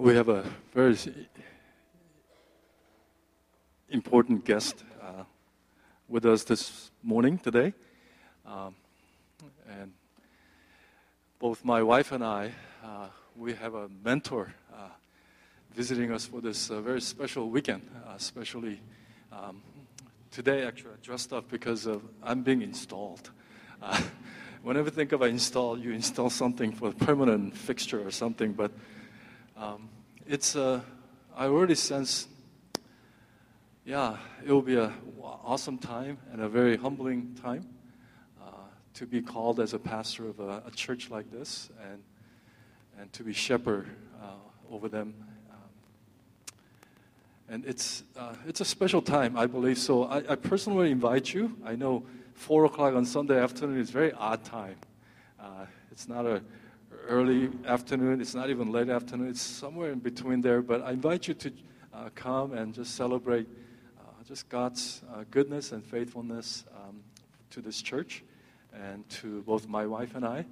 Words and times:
we 0.00 0.14
have 0.14 0.30
a 0.30 0.42
very 0.72 0.96
important 3.90 4.46
guest 4.46 4.82
uh, 5.02 5.24
with 6.08 6.24
us 6.24 6.42
this 6.42 6.90
morning, 7.02 7.36
today. 7.36 7.74
Um, 8.46 8.74
and 9.68 9.92
both 11.38 11.62
my 11.66 11.82
wife 11.82 12.12
and 12.12 12.24
I, 12.24 12.50
uh, 12.82 13.08
we 13.36 13.52
have 13.52 13.74
a 13.74 13.90
mentor 14.02 14.54
uh, 14.72 14.88
visiting 15.74 16.10
us 16.12 16.24
for 16.24 16.40
this 16.40 16.70
uh, 16.70 16.80
very 16.80 17.02
special 17.02 17.50
weekend, 17.50 17.86
uh, 18.06 18.14
especially 18.16 18.80
um, 19.30 19.60
today, 20.30 20.64
actually, 20.64 20.92
I 20.92 21.04
dressed 21.04 21.34
up 21.34 21.50
because 21.50 21.84
of, 21.84 22.00
I'm 22.22 22.42
being 22.42 22.62
installed. 22.62 23.28
Uh, 23.82 24.00
whenever 24.62 24.86
you 24.86 24.92
think 24.92 25.12
of 25.12 25.20
an 25.20 25.28
install, 25.28 25.78
you 25.78 25.92
install 25.92 26.30
something 26.30 26.72
for 26.72 26.88
a 26.88 26.92
permanent 26.92 27.54
fixture 27.54 28.00
or 28.00 28.10
something, 28.10 28.54
but 28.54 28.72
um, 29.60 29.88
it's, 30.26 30.56
uh, 30.56 30.80
I 31.36 31.46
already 31.46 31.74
sense, 31.74 32.26
yeah, 33.84 34.16
it 34.44 34.50
will 34.50 34.62
be 34.62 34.76
an 34.76 34.92
awesome 35.22 35.78
time 35.78 36.18
and 36.32 36.40
a 36.40 36.48
very 36.48 36.76
humbling 36.76 37.36
time 37.40 37.68
uh, 38.40 38.50
to 38.94 39.06
be 39.06 39.20
called 39.20 39.60
as 39.60 39.74
a 39.74 39.78
pastor 39.78 40.28
of 40.28 40.40
a, 40.40 40.62
a, 40.66 40.70
church 40.70 41.10
like 41.10 41.30
this 41.30 41.68
and, 41.90 42.02
and 42.98 43.12
to 43.12 43.22
be 43.22 43.32
shepherd 43.32 43.88
uh, 44.22 44.74
over 44.74 44.88
them 44.88 45.14
and 47.50 47.66
it's, 47.66 48.04
uh, 48.16 48.32
it's 48.46 48.60
a 48.60 48.64
special 48.64 49.02
time, 49.02 49.36
I 49.36 49.46
believe. 49.46 49.76
So 49.76 50.04
I, 50.04 50.18
I, 50.18 50.36
personally 50.36 50.92
invite 50.92 51.34
you. 51.34 51.56
I 51.64 51.74
know 51.74 52.04
4 52.34 52.66
o'clock 52.66 52.94
on 52.94 53.04
Sunday 53.04 53.40
afternoon 53.40 53.78
is 53.78 53.90
a 53.90 53.92
very 53.92 54.12
odd 54.12 54.44
time. 54.44 54.76
Uh, 55.38 55.66
it's 55.90 56.08
not 56.08 56.26
a 56.26 56.40
early 57.10 57.50
afternoon. 57.66 58.20
It's 58.20 58.36
not 58.36 58.50
even 58.50 58.70
late 58.70 58.88
afternoon. 58.88 59.30
It's 59.30 59.42
somewhere 59.42 59.90
in 59.90 59.98
between 59.98 60.40
there. 60.40 60.62
But 60.62 60.82
I 60.82 60.92
invite 60.92 61.26
you 61.26 61.34
to 61.34 61.52
uh, 61.92 62.08
come 62.14 62.52
and 62.52 62.72
just 62.72 62.94
celebrate 62.94 63.48
uh, 63.98 64.02
just 64.28 64.48
God's 64.48 65.02
uh, 65.12 65.24
goodness 65.28 65.72
and 65.72 65.84
faithfulness 65.84 66.64
um, 66.72 67.00
to 67.50 67.60
this 67.60 67.82
church 67.82 68.22
and 68.72 69.08
to 69.08 69.42
both 69.42 69.66
my 69.66 69.86
wife 69.86 70.14
and 70.14 70.24
I. 70.24 70.46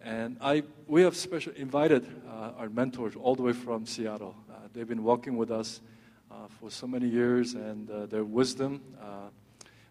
And 0.00 0.38
I, 0.40 0.62
we 0.86 1.02
have 1.02 1.14
special 1.14 1.52
invited 1.56 2.06
uh, 2.26 2.52
our 2.56 2.70
mentors 2.70 3.14
all 3.14 3.34
the 3.34 3.42
way 3.42 3.52
from 3.52 3.84
Seattle. 3.84 4.34
they've 4.72 4.88
been 4.88 5.04
walking 5.04 5.36
with 5.36 5.50
us 5.50 5.82
uh, 6.30 6.34
for 6.58 6.70
so 6.70 6.86
many 6.86 7.06
years, 7.06 7.52
and 7.52 7.90
uh, 7.90 8.06
their 8.06 8.24
wisdom, 8.24 8.80
uh, 9.02 9.28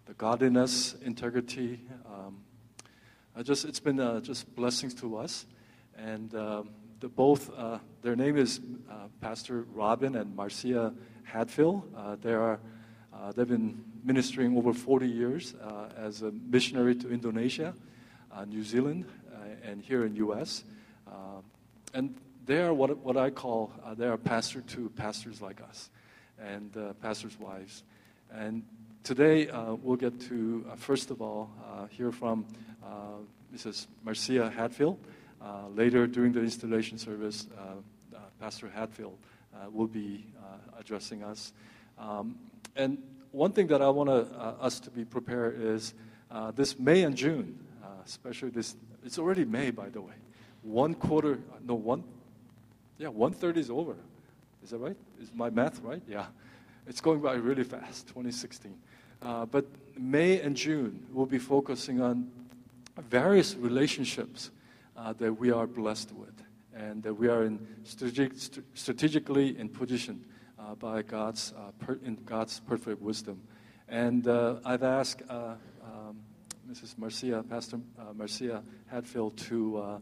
the 0.07 0.13
godliness, 0.13 0.95
integrity. 1.03 1.79
Um, 2.07 2.39
just 3.43 3.65
it's 3.65 3.79
been 3.79 3.97
just 4.23 4.55
blessings 4.55 4.95
to 4.95 5.17
us, 5.17 5.45
and 5.97 6.33
um, 6.35 6.69
the 6.99 7.07
both 7.07 7.51
their 8.01 8.15
name 8.15 8.37
is 8.37 8.61
Pastor 9.21 9.65
Robin 9.73 10.15
and 10.15 10.35
Marcia 10.35 10.93
Hadfield. 11.23 11.83
they 12.21 12.33
are 12.33 12.59
they've 13.35 13.47
been 13.47 13.83
ministering 14.03 14.57
over 14.57 14.73
40 14.73 15.07
years 15.07 15.55
as 15.97 16.21
a 16.21 16.31
missionary 16.31 16.95
to 16.95 17.09
Indonesia, 17.09 17.73
New 18.47 18.63
Zealand, 18.63 19.05
and 19.63 19.81
here 19.81 20.05
in 20.05 20.15
U.S. 20.15 20.63
and 21.93 22.15
they 22.47 22.61
are 22.61 22.73
what, 22.73 22.97
what 22.99 23.17
I 23.17 23.29
call, 23.29 23.71
uh, 23.83 23.93
they 23.93 24.07
are 24.07 24.17
pastor 24.17 24.61
to 24.61 24.89
pastors 24.91 25.41
like 25.41 25.61
us 25.61 25.89
and 26.39 26.75
uh, 26.77 26.93
pastors' 26.93 27.37
wives. 27.37 27.83
And 28.33 28.63
today 29.03 29.49
uh, 29.49 29.73
we'll 29.73 29.97
get 29.97 30.19
to, 30.29 30.65
uh, 30.71 30.75
first 30.77 31.11
of 31.11 31.21
all, 31.21 31.51
uh, 31.69 31.87
hear 31.87 32.11
from 32.11 32.45
uh, 32.83 33.19
Mrs. 33.53 33.87
Marcia 34.03 34.49
Hadfield. 34.49 34.97
Uh, 35.41 35.67
later 35.75 36.07
during 36.07 36.31
the 36.31 36.41
installation 36.41 36.97
service, 36.97 37.47
uh, 37.57 38.15
uh, 38.15 38.19
Pastor 38.39 38.69
Hadfield 38.69 39.17
uh, 39.53 39.69
will 39.69 39.87
be 39.87 40.25
addressing 40.79 41.23
us. 41.23 41.53
Um, 41.97 42.37
and 42.75 42.97
one 43.31 43.51
thing 43.51 43.67
that 43.67 43.81
I 43.81 43.89
want 43.89 44.09
us 44.09 44.79
to 44.79 44.89
be 44.89 45.05
prepared 45.05 45.59
is 45.59 45.93
this 46.55 46.77
May 46.79 47.03
and 47.03 47.15
June, 47.15 47.57
especially 48.05 48.49
this, 48.49 48.75
it's 49.03 49.19
already 49.19 49.45
May, 49.45 49.71
by 49.71 49.89
the 49.89 50.01
way. 50.01 50.13
One 50.63 50.93
quarter, 50.93 51.39
no, 51.65 51.75
one, 51.75 52.03
yeah, 52.97 53.09
one 53.09 53.33
third 53.33 53.57
is 53.57 53.69
over. 53.69 53.95
Is 54.63 54.71
that 54.71 54.77
right? 54.79 54.97
Is 55.21 55.31
my 55.33 55.49
math 55.49 55.81
right? 55.81 56.01
Yeah. 56.07 56.25
It's 56.87 57.01
going 57.01 57.19
by 57.19 57.33
really 57.33 57.63
fast, 57.63 58.07
2016. 58.07 58.73
Uh, 59.21 59.45
but 59.45 59.65
May 59.97 60.39
and 60.39 60.55
June, 60.55 61.05
we'll 61.11 61.25
be 61.25 61.39
focusing 61.39 62.01
on 62.01 62.31
various 63.09 63.55
relationships 63.55 64.51
uh, 64.97 65.13
that 65.13 65.31
we 65.31 65.51
are 65.51 65.67
blessed 65.67 66.11
with 66.13 66.43
and 66.73 67.01
that 67.03 67.13
we 67.13 67.27
are 67.27 67.43
in 67.43 67.65
strategic, 67.83 68.33
strategically 68.73 69.57
in 69.57 69.69
position 69.69 70.25
uh, 70.59 70.75
by 70.75 71.01
God's, 71.01 71.53
uh, 71.57 71.71
per, 71.79 71.99
in 72.03 72.15
God's 72.25 72.59
perfect 72.59 73.01
wisdom. 73.01 73.41
And 73.87 74.27
uh, 74.27 74.55
I've 74.65 74.83
asked 74.83 75.21
uh, 75.29 75.55
um, 75.83 76.17
Mrs. 76.69 76.97
Marcia, 76.97 77.43
Pastor 77.47 77.79
Marcia 78.15 78.63
Hatfield, 78.87 79.37
to 79.37 80.01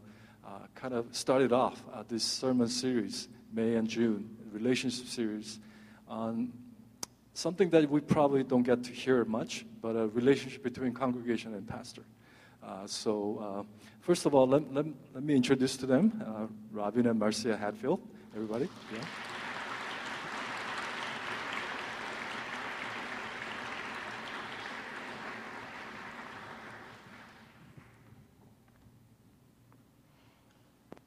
kind 0.74 0.94
of 0.94 1.14
start 1.14 1.42
it 1.42 1.52
off 1.52 1.82
this 2.08 2.24
sermon 2.24 2.68
series, 2.68 3.28
May 3.52 3.74
and 3.74 3.88
June, 3.88 4.36
relationship 4.52 5.06
series 5.06 5.60
on 6.08 6.52
something 7.34 7.70
that 7.70 7.88
we 7.88 8.00
probably 8.00 8.42
don't 8.42 8.62
get 8.62 8.82
to 8.84 8.92
hear 8.92 9.24
much, 9.24 9.66
but 9.80 9.94
a 9.94 10.08
relationship 10.08 10.62
between 10.62 10.92
congregation 10.92 11.54
and 11.54 11.66
pastor. 11.66 12.02
Uh, 12.66 12.86
so, 12.86 13.38
uh, 13.38 13.82
first 14.00 14.26
of 14.26 14.34
all, 14.34 14.46
let, 14.46 14.74
let, 14.74 14.86
let, 15.14 15.22
me 15.22 15.36
introduce 15.36 15.76
to 15.76 15.86
them 15.86 16.20
uh, 16.26 16.46
Robin 16.72 17.06
and 17.06 17.18
Marcia 17.18 17.56
Hatfield. 17.56 18.00
Everybody? 18.34 18.68
Yeah. 18.92 18.98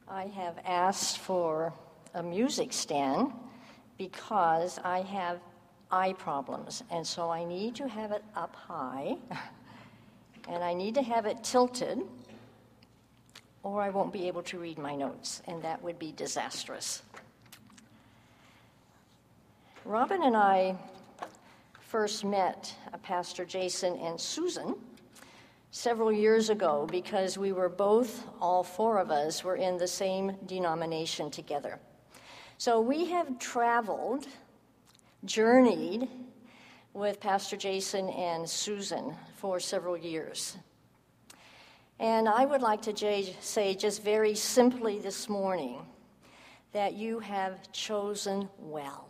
I 0.08 0.28
have 0.28 0.59
asked 0.66 1.20
for 1.20 1.74
a 2.14 2.24
music 2.24 2.74
stand 2.74 3.31
because 3.97 4.80
I 4.84 5.02
have 5.02 5.40
eye 5.91 6.14
problems, 6.14 6.84
and 6.90 7.06
so 7.06 7.30
I 7.30 7.44
need 7.46 7.76
to 7.76 7.88
have 7.88 8.12
it 8.12 8.24
up 8.36 8.56
high, 8.56 9.18
and 10.49 10.63
I 10.63 10.73
need 10.73 10.95
to 10.95 11.03
have 11.03 11.25
it 11.25 11.43
tilted, 11.43 12.01
or 13.61 13.81
I 13.81 13.89
won't 13.89 14.11
be 14.11 14.27
able 14.27 14.41
to 14.43 14.57
read 14.57 14.79
my 14.79 14.95
notes, 14.95 15.41
and 15.47 15.61
that 15.61 15.81
would 15.83 15.99
be 15.99 16.11
disastrous. 16.11 17.03
Robin 19.85 20.23
and 20.23 20.35
I 20.35 20.75
first 21.79 22.25
met 22.25 22.73
uh, 22.93 22.97
Pastor 22.97 23.45
Jason 23.45 23.95
and 23.97 24.19
Susan 24.19 24.75
several 25.71 26.11
years 26.11 26.49
ago 26.49 26.87
because 26.91 27.37
we 27.37 27.51
were 27.51 27.69
both, 27.69 28.25
all 28.41 28.63
four 28.63 28.97
of 28.97 29.11
us, 29.11 29.43
were 29.43 29.55
in 29.55 29.77
the 29.77 29.87
same 29.87 30.35
denomination 30.47 31.29
together. 31.29 31.79
So 32.57 32.81
we 32.81 33.05
have 33.05 33.39
traveled, 33.39 34.27
journeyed 35.25 36.07
with 36.93 37.19
Pastor 37.19 37.55
Jason 37.55 38.09
and 38.09 38.49
Susan 38.49 39.16
for 39.39 39.57
several 39.57 39.95
years. 39.95 40.57
And 41.97 42.27
I 42.27 42.44
would 42.44 42.61
like 42.61 42.81
to 42.83 43.33
say 43.39 43.73
just 43.73 44.03
very 44.03 44.35
simply 44.35 45.00
this 45.00 45.29
morning 45.29 45.79
that 46.73 46.94
you 46.94 47.19
have 47.19 47.72
chosen 47.72 48.49
well 48.57 49.07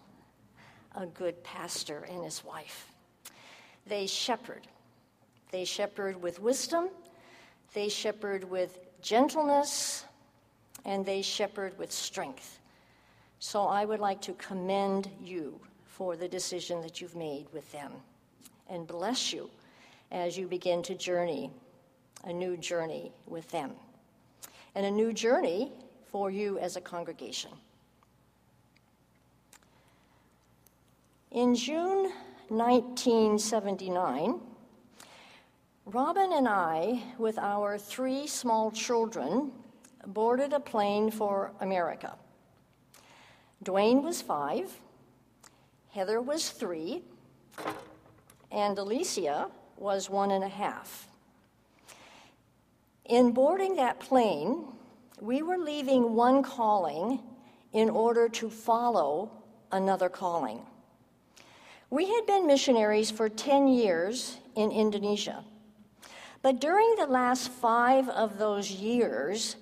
a 0.96 1.08
good 1.08 1.44
pastor 1.44 2.06
and 2.12 2.24
his 2.24 2.44
wife. 2.46 2.94
They 3.88 4.06
shepherd. 4.06 4.68
They 5.52 5.66
shepherd 5.66 6.22
with 6.22 6.40
wisdom, 6.40 6.90
they 7.74 7.90
shepherd 7.90 8.44
with 8.44 8.78
gentleness, 9.02 10.06
and 10.86 11.04
they 11.04 11.24
shepherd 11.24 11.76
with 11.80 11.92
strength. 11.92 12.60
So 13.40 13.64
I 13.64 13.84
would 13.84 14.00
like 14.00 14.22
to 14.22 14.34
commend 14.34 15.10
you 15.24 15.60
for 15.88 16.16
the 16.16 16.28
decision 16.28 16.84
that 16.84 17.02
you've 17.02 17.16
made 17.16 17.48
with 17.52 17.72
them 17.72 17.94
and 18.70 18.86
bless 18.86 19.34
you 19.34 19.50
as 20.12 20.38
you 20.38 20.48
begin 20.48 20.82
to 20.84 20.96
journey, 20.96 21.52
a 22.24 22.34
new 22.34 22.58
journey 22.58 23.12
with 23.28 23.50
them, 23.52 23.72
and 24.76 24.86
a 24.86 24.92
new 24.92 25.14
journey 25.14 25.72
for 26.06 26.32
you 26.32 26.58
as 26.60 26.76
a 26.76 26.82
congregation. 26.82 27.52
In 31.32 31.54
June 31.54 32.12
1979, 32.48 34.40
Robin 35.86 36.34
and 36.34 36.48
I, 36.48 37.04
with 37.18 37.38
our 37.38 37.78
three 37.78 38.26
small 38.26 38.72
children, 38.72 39.52
boarded 40.08 40.54
a 40.54 40.60
plane 40.60 41.12
for 41.12 41.52
America. 41.60 42.16
Dwayne 43.64 44.02
was 44.04 44.22
five, 44.22 44.72
Heather 45.92 46.22
was 46.22 46.50
three, 46.50 47.04
and 48.52 48.78
Alicia 48.78 49.50
was 49.80 50.10
one 50.10 50.32
and 50.32 50.44
a 50.44 50.50
half. 50.50 51.08
In 53.06 53.32
boarding 53.32 53.76
that 53.78 54.00
plane, 54.00 54.66
we 55.20 55.42
were 55.42 55.58
leaving 55.58 56.14
one 56.14 56.44
calling 56.44 57.20
in 57.74 57.90
order 57.90 58.30
to 58.30 58.50
follow 58.50 59.32
another 59.72 60.10
calling. 60.10 60.62
We 61.90 62.06
had 62.08 62.26
been 62.26 62.46
missionaries 62.46 63.10
for 63.10 63.30
10 63.30 63.68
years 63.68 64.38
in 64.56 64.72
Indonesia. 64.72 65.44
But 66.42 66.62
during 66.62 66.96
the 66.96 67.08
last 67.08 67.50
five 67.50 68.08
of 68.10 68.38
those 68.38 68.72
years, 68.72 69.56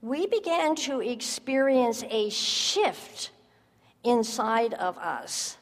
we 0.00 0.26
began 0.26 0.74
to 0.76 1.00
experience 1.00 2.02
a 2.10 2.30
shift 2.30 3.30
inside 4.02 4.74
of 4.74 4.98
us. 4.98 5.56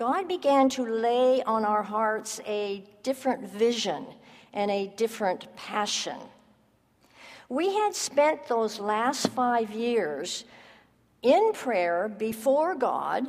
God 0.00 0.28
began 0.28 0.70
to 0.70 0.82
lay 0.82 1.42
on 1.42 1.66
our 1.66 1.82
hearts 1.82 2.40
a 2.46 2.82
different 3.02 3.46
vision 3.46 4.06
and 4.54 4.70
a 4.70 4.86
different 4.96 5.54
passion. 5.56 6.16
We 7.50 7.74
had 7.74 7.94
spent 7.94 8.48
those 8.48 8.80
last 8.80 9.28
five 9.28 9.72
years 9.72 10.46
in 11.20 11.52
prayer 11.52 12.08
before 12.08 12.74
God 12.76 13.26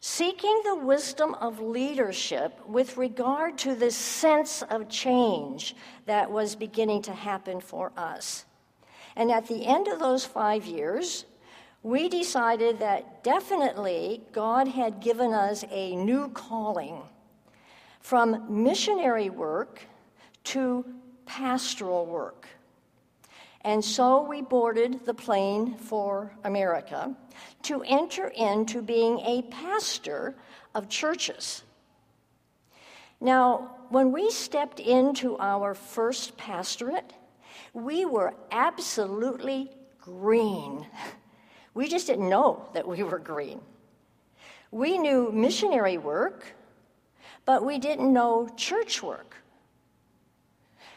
seeking 0.00 0.60
the 0.64 0.74
wisdom 0.74 1.34
of 1.34 1.60
leadership 1.60 2.58
with 2.66 2.96
regard 2.96 3.56
to 3.58 3.76
this 3.76 3.94
sense 3.94 4.62
of 4.62 4.88
change 4.88 5.76
that 6.06 6.28
was 6.28 6.56
beginning 6.56 7.02
to 7.02 7.12
happen 7.12 7.60
for 7.60 7.92
us. 7.96 8.44
And 9.14 9.30
at 9.30 9.46
the 9.46 9.64
end 9.64 9.86
of 9.86 10.00
those 10.00 10.24
five 10.24 10.64
years, 10.64 11.26
we 11.86 12.08
decided 12.08 12.80
that 12.80 13.22
definitely 13.22 14.20
God 14.32 14.66
had 14.66 15.00
given 15.00 15.32
us 15.32 15.64
a 15.70 15.94
new 15.94 16.28
calling 16.30 17.00
from 18.00 18.44
missionary 18.64 19.30
work 19.30 19.82
to 20.42 20.84
pastoral 21.26 22.04
work. 22.04 22.48
And 23.60 23.84
so 23.84 24.26
we 24.26 24.42
boarded 24.42 25.06
the 25.06 25.14
plane 25.14 25.76
for 25.76 26.32
America 26.42 27.14
to 27.62 27.84
enter 27.84 28.32
into 28.36 28.82
being 28.82 29.20
a 29.20 29.42
pastor 29.42 30.34
of 30.74 30.88
churches. 30.88 31.62
Now, 33.20 33.76
when 33.90 34.10
we 34.10 34.32
stepped 34.32 34.80
into 34.80 35.38
our 35.38 35.72
first 35.72 36.36
pastorate, 36.36 37.12
we 37.72 38.04
were 38.04 38.34
absolutely 38.50 39.70
green. 40.00 40.84
We 41.76 41.88
just 41.88 42.06
didn't 42.06 42.30
know 42.30 42.66
that 42.72 42.88
we 42.88 43.02
were 43.02 43.18
green. 43.18 43.60
We 44.70 44.96
knew 44.96 45.30
missionary 45.30 45.98
work, 45.98 46.54
but 47.44 47.66
we 47.66 47.78
didn't 47.78 48.10
know 48.10 48.48
church 48.56 49.02
work. 49.02 49.36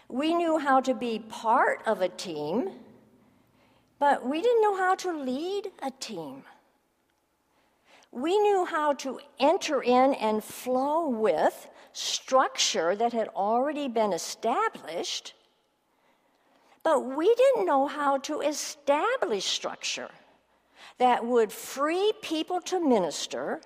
We 0.07 0.33
knew 0.33 0.57
how 0.57 0.79
to 0.79 0.93
be 0.93 1.19
part 1.19 1.81
of 1.85 2.01
a 2.01 2.07
team, 2.07 2.69
but 3.99 4.25
we 4.25 4.41
didn't 4.41 4.61
know 4.61 4.77
how 4.77 4.95
to 4.95 5.11
lead 5.11 5.69
a 5.83 5.91
team. 5.91 6.43
We 8.13 8.39
knew 8.39 8.63
how 8.63 8.93
to 9.03 9.19
enter 9.37 9.83
in 9.83 10.13
and 10.13 10.41
flow 10.41 11.09
with 11.09 11.67
structure 11.91 12.95
that 12.95 13.11
had 13.11 13.27
already 13.35 13.89
been 13.89 14.13
established, 14.13 15.33
but 16.83 17.01
we 17.01 17.35
didn't 17.35 17.65
know 17.65 17.85
how 17.87 18.17
to 18.19 18.39
establish 18.39 19.43
structure 19.43 20.09
that 20.99 21.25
would 21.25 21.51
free 21.51 22.13
people 22.21 22.61
to 22.61 22.79
minister, 22.79 23.61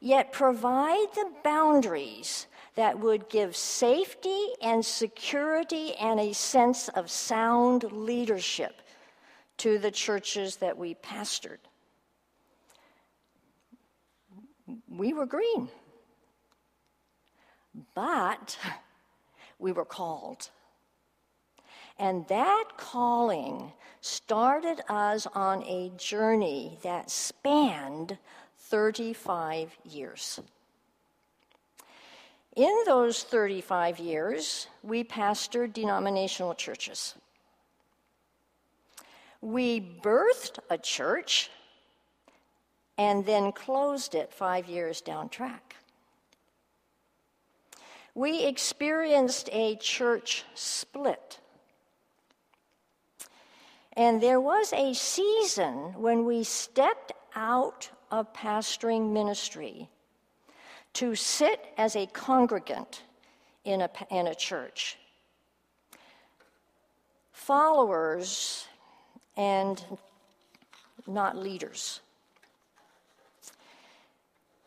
yet 0.00 0.32
provide 0.32 1.06
the 1.14 1.30
boundaries 1.42 2.46
that 2.74 2.98
would 2.98 3.28
give 3.28 3.56
safety 3.56 4.48
and 4.60 4.84
security 4.84 5.94
and 5.94 6.18
a 6.18 6.34
sense 6.34 6.88
of 6.90 7.10
sound 7.10 7.84
leadership 7.92 8.82
to 9.56 9.78
the 9.78 9.90
churches 9.90 10.56
that 10.56 10.76
we 10.76 10.94
pastored. 10.96 11.58
We 14.88 15.12
were 15.12 15.26
green, 15.26 15.68
but 17.94 18.58
we 19.60 19.70
were 19.70 19.84
called. 19.84 20.50
And 21.98 22.26
that 22.28 22.64
calling 22.76 23.72
started 24.00 24.82
us 24.88 25.26
on 25.34 25.62
a 25.62 25.90
journey 25.96 26.78
that 26.82 27.10
spanned 27.10 28.18
35 28.58 29.76
years. 29.84 30.40
In 32.56 32.72
those 32.86 33.22
35 33.22 33.98
years, 33.98 34.68
we 34.82 35.02
pastored 35.04 35.72
denominational 35.72 36.54
churches. 36.54 37.14
We 39.40 39.80
birthed 39.80 40.58
a 40.70 40.78
church 40.78 41.50
and 42.96 43.26
then 43.26 43.52
closed 43.52 44.14
it 44.14 44.32
five 44.32 44.68
years 44.68 45.00
down 45.00 45.28
track. 45.28 45.76
We 48.14 48.44
experienced 48.44 49.48
a 49.52 49.76
church 49.76 50.44
split. 50.54 51.40
And 53.96 54.20
there 54.20 54.40
was 54.40 54.72
a 54.72 54.92
season 54.94 55.94
when 56.00 56.24
we 56.24 56.42
stepped 56.44 57.12
out 57.34 57.90
of 58.10 58.32
pastoring 58.32 59.12
ministry 59.12 59.88
to 60.94 61.14
sit 61.14 61.64
as 61.76 61.96
a 61.96 62.06
congregant 62.06 63.02
in 63.64 63.80
a, 63.80 63.90
in 64.10 64.26
a 64.26 64.34
church. 64.34 64.98
Followers 67.32 68.66
and 69.36 69.82
not 71.06 71.36
leaders. 71.36 72.00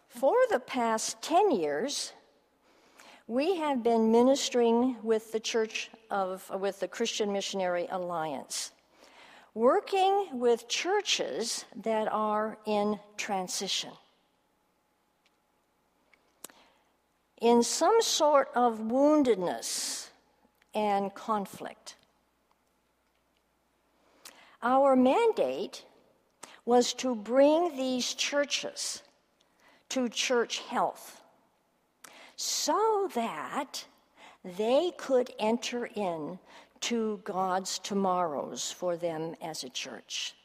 For 0.09 0.35
the 0.49 0.59
past 0.59 1.21
10 1.21 1.51
years, 1.51 2.13
we 3.27 3.57
have 3.57 3.83
been 3.83 4.11
ministering 4.11 4.95
with 5.03 5.31
the 5.31 5.39
Church 5.39 5.89
of, 6.09 6.49
with 6.59 6.79
the 6.79 6.87
Christian 6.87 7.31
Missionary 7.31 7.87
Alliance, 7.91 8.71
working 9.57 10.27
with 10.33 10.67
churches 10.67 11.65
that 11.75 12.07
are 12.11 12.57
in 12.65 12.99
transition. 13.17 13.91
in 17.41 17.61
some 17.61 18.01
sort 18.01 18.49
of 18.55 18.79
woundedness 18.79 20.09
and 20.73 21.13
conflict. 21.13 21.95
Our 24.63 24.95
mandate 24.95 25.85
was 26.65 26.93
to 26.95 27.15
bring 27.15 27.77
these 27.77 28.13
churches 28.15 29.03
to 29.89 30.09
church 30.09 30.59
health 30.59 31.21
so 32.35 33.09
that 33.13 33.85
they 34.43 34.91
could 34.97 35.31
enter 35.39 35.85
in 35.85 36.39
to 36.81 37.21
God's 37.23 37.79
tomorrows 37.79 38.71
for 38.71 38.95
them 38.95 39.35
as 39.41 39.63
a 39.63 39.69
church. 39.69 40.35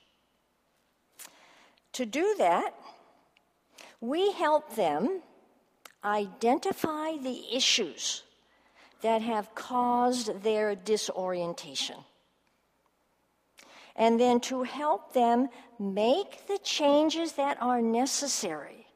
To 1.94 2.06
do 2.06 2.34
that, 2.38 2.74
we 4.00 4.32
help 4.32 4.74
them 4.74 5.22
identify 6.04 7.16
the 7.16 7.44
issues 7.54 8.22
that 9.02 9.22
have 9.22 9.54
caused 9.54 10.42
their 10.42 10.74
disorientation. 10.74 11.96
And 13.94 14.18
then 14.18 14.40
to 14.40 14.62
help 14.62 15.12
them 15.12 15.48
make 15.78 16.46
the 16.46 16.58
changes 16.62 17.32
that 17.32 17.60
are 17.60 17.82
necessary 17.82 18.86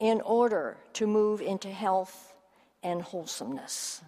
in 0.00 0.20
order 0.22 0.78
to 0.94 1.06
move 1.06 1.40
into 1.40 1.68
health 1.68 2.34
and 2.82 3.02
wholesomeness. 3.02 4.00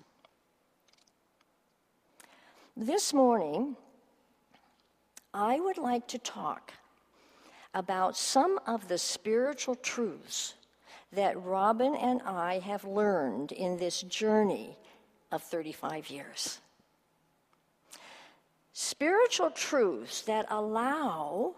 This 2.79 3.15
morning, 3.15 3.75
I 5.33 5.59
would 5.59 5.79
like 5.79 6.07
to 6.09 6.19
talk 6.19 6.75
about 7.73 8.19
some 8.19 8.61
of 8.67 8.87
the 8.89 8.99
spiritual 8.99 9.77
truths 9.77 10.57
that 11.11 11.43
Robin 11.43 11.95
and 11.97 12.21
I 12.21 12.59
have 12.59 12.85
learned 12.85 13.53
in 13.53 13.79
this 13.79 14.03
journey 14.03 14.77
of 15.33 15.43
35 15.43 16.11
years. 16.11 16.61
Spiritual 18.75 19.53
truths 19.53 20.21
that 20.23 20.45
allow 20.51 21.55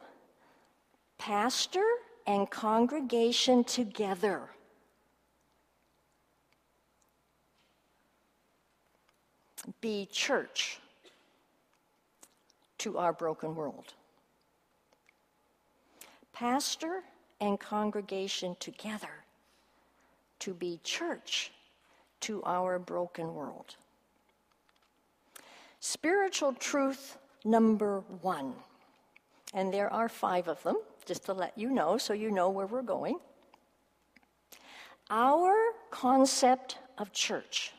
pastor 1.18 1.84
and 2.28 2.48
congregation 2.48 3.64
together 3.64 4.42
be 9.80 10.06
church 10.12 10.78
to 12.78 12.98
our 12.98 13.12
broken 13.12 13.54
world. 13.54 13.94
Pastor 16.32 17.02
and 17.40 17.58
congregation 17.58 18.56
together 18.60 19.24
to 20.38 20.54
be 20.54 20.80
church 20.84 21.50
to 22.20 22.42
our 22.44 22.78
broken 22.78 23.34
world. 23.34 23.76
Spiritual 25.80 26.52
truth 26.54 27.18
number 27.44 28.00
one, 28.22 28.54
and 29.54 29.72
there 29.72 29.92
are 29.92 30.08
five 30.08 30.48
of 30.48 30.62
them 30.62 30.76
just 31.06 31.24
to 31.24 31.32
let 31.32 31.56
you 31.56 31.70
know 31.70 31.98
so 31.98 32.12
you 32.12 32.30
know 32.30 32.50
where 32.50 32.66
we're 32.66 32.82
going. 32.82 33.18
Our 35.10 35.54
concept 35.90 36.78
of 36.98 37.12
church 37.12 37.72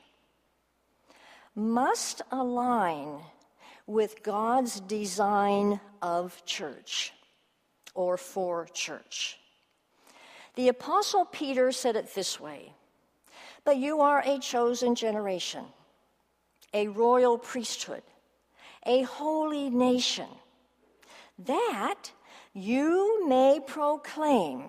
must 1.56 2.22
align 2.32 3.20
with 3.89 4.22
God's 4.22 4.79
design 4.81 5.79
of 6.00 6.46
church 6.46 7.12
or 7.96 8.17
for 8.17 8.67
church. 8.72 9.39
The 10.53 10.67
Apostle 10.67 11.25
Peter 11.25 11.72
said 11.72 11.96
it 11.96 12.13
this 12.13 12.39
way 12.39 12.72
But 13.65 13.77
you 13.77 14.01
are 14.01 14.22
a 14.24 14.38
chosen 14.38 14.93
generation, 14.93 15.65
a 16.72 16.88
royal 16.88 17.39
priesthood, 17.39 18.03
a 18.86 19.01
holy 19.01 19.72
nation, 19.72 20.29
that 21.39 22.12
you 22.53 23.27
may 23.27 23.60
proclaim 23.65 24.65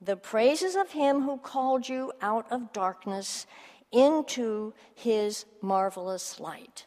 the 0.00 0.16
praises 0.16 0.74
of 0.74 0.90
him 0.90 1.22
who 1.22 1.38
called 1.38 1.88
you 1.88 2.12
out 2.20 2.50
of 2.50 2.72
darkness 2.72 3.46
into 3.92 4.74
his 4.96 5.44
marvelous 5.62 6.40
light. 6.40 6.86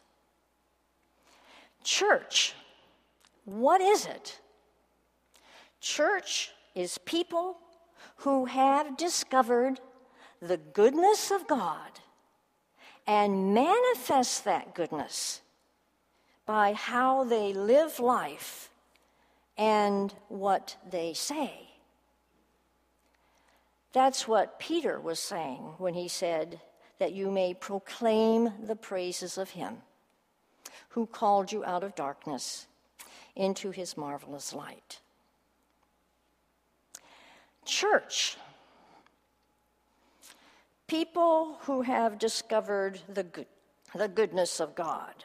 Church, 1.82 2.54
what 3.44 3.80
is 3.80 4.06
it? 4.06 4.38
Church 5.80 6.52
is 6.74 6.98
people 6.98 7.58
who 8.16 8.44
have 8.44 8.96
discovered 8.96 9.80
the 10.40 10.58
goodness 10.58 11.30
of 11.30 11.46
God 11.46 12.00
and 13.06 13.54
manifest 13.54 14.44
that 14.44 14.74
goodness 14.74 15.40
by 16.46 16.72
how 16.72 17.24
they 17.24 17.52
live 17.52 17.98
life 17.98 18.70
and 19.56 20.14
what 20.28 20.76
they 20.90 21.12
say. 21.14 21.70
That's 23.92 24.28
what 24.28 24.58
Peter 24.58 25.00
was 25.00 25.18
saying 25.18 25.74
when 25.78 25.94
he 25.94 26.08
said 26.08 26.60
that 26.98 27.12
you 27.12 27.30
may 27.30 27.54
proclaim 27.54 28.52
the 28.62 28.76
praises 28.76 29.38
of 29.38 29.50
him 29.50 29.78
who 30.90 31.06
called 31.06 31.50
you 31.52 31.64
out 31.64 31.82
of 31.82 31.94
darkness 31.94 32.66
into 33.36 33.70
his 33.70 33.96
marvelous 33.96 34.52
light. 34.52 35.00
Church. 37.64 38.36
People 40.86 41.58
who 41.62 41.82
have 41.82 42.18
discovered 42.18 43.00
the, 43.08 43.22
good, 43.22 43.46
the 43.94 44.08
goodness 44.08 44.60
of 44.60 44.74
God. 44.74 45.24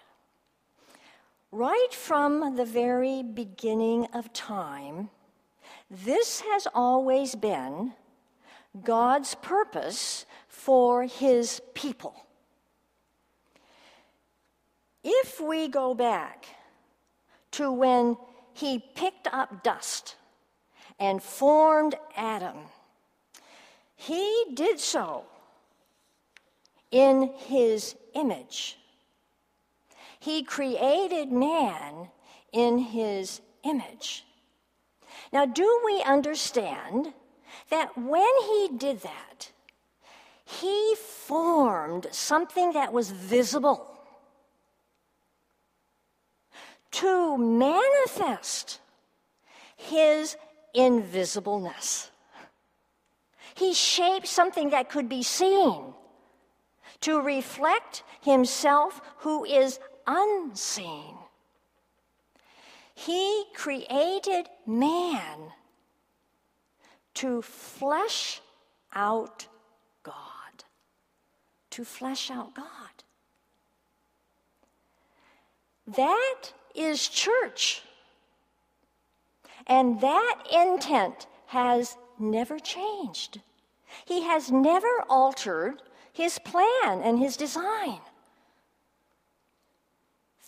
Right 1.52 1.94
from 1.94 2.56
the 2.56 2.66
very 2.66 3.24
beginning 3.24 4.08
of 4.14 4.32
time, 4.34 5.10
this 5.90 6.42
has 6.42 6.68
always 6.74 7.34
been 7.34 7.94
God's 8.84 9.36
purpose 9.36 10.26
for 10.48 11.06
his 11.06 11.62
people. 11.74 12.25
If 15.08 15.40
we 15.40 15.68
go 15.68 15.94
back 15.94 16.48
to 17.52 17.72
when 17.72 18.18
he 18.54 18.80
picked 18.80 19.28
up 19.32 19.64
dust 19.64 20.16
and 21.00 21.22
formed 21.22 21.96
Adam. 22.18 22.58
He 23.96 24.46
did 24.54 24.80
so 24.80 25.26
in 26.90 27.32
his 27.38 27.96
image. 28.16 28.80
He 30.20 30.44
created 30.44 31.32
man 31.32 32.10
in 32.52 32.80
his 32.80 33.42
image. 33.64 34.26
Now, 35.32 35.46
do 35.46 35.82
we 35.86 36.02
understand 36.02 37.14
that 37.70 37.96
when 37.96 38.34
he 38.48 38.70
did 38.76 39.02
that, 39.02 39.52
he 40.44 40.96
formed 40.96 42.08
something 42.12 42.74
that 42.74 42.92
was 42.92 43.12
visible 43.12 43.95
to 46.96 47.38
manifest 47.38 48.80
his 49.76 50.38
invisibleness. 50.74 52.10
He 53.54 53.74
shaped 53.74 54.28
something 54.28 54.70
that 54.70 54.90
could 54.90 55.10
be 55.10 55.22
seen 55.22 55.94
to 57.02 57.20
reflect 57.22 58.04
himself 58.22 59.02
who 59.18 59.44
is 59.44 59.80
unseen. 60.08 61.18
He 62.94 63.44
created 63.54 64.48
man 64.66 65.52
to 67.16 67.42
flesh 67.42 68.42
out 68.94 69.48
God. 70.04 70.64
To 71.72 71.84
flesh 71.84 72.32
out 72.32 72.56
God. 72.56 73.04
That 75.88 76.54
is 76.78 77.08
church. 77.08 77.82
And 79.68 80.02
that 80.02 80.44
intent 80.52 81.28
has 81.48 81.98
never 82.20 82.60
changed. 82.60 83.42
He 84.06 84.24
has 84.24 84.52
never 84.52 85.04
altered 85.10 85.82
his 86.14 86.40
plan 86.40 87.02
and 87.02 87.20
his 87.20 87.38
design. 87.38 88.00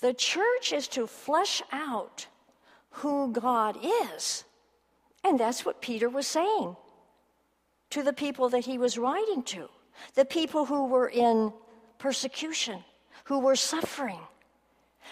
The 0.02 0.14
church 0.14 0.74
is 0.74 0.88
to 0.90 1.08
flesh 1.08 1.62
out 1.72 2.28
who 2.90 3.32
God 3.32 3.78
is. 3.82 4.44
And 5.24 5.40
that's 5.40 5.66
what 5.66 5.82
Peter 5.82 6.10
was 6.10 6.28
saying 6.28 6.76
to 7.90 8.04
the 8.04 8.14
people 8.14 8.50
that 8.50 8.66
he 8.66 8.78
was 8.78 8.98
writing 8.98 9.44
to, 9.44 9.70
the 10.14 10.26
people 10.26 10.66
who 10.66 10.86
were 10.86 11.10
in 11.10 11.52
persecution, 11.98 12.84
who 13.26 13.40
were 13.40 13.56
suffering. 13.56 14.20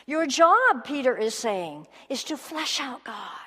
Your 0.05 0.25
job, 0.25 0.83
Peter 0.83 1.17
is 1.17 1.33
saying, 1.35 1.87
is 2.09 2.23
to 2.25 2.37
flesh 2.37 2.79
out 2.79 3.03
God. 3.03 3.45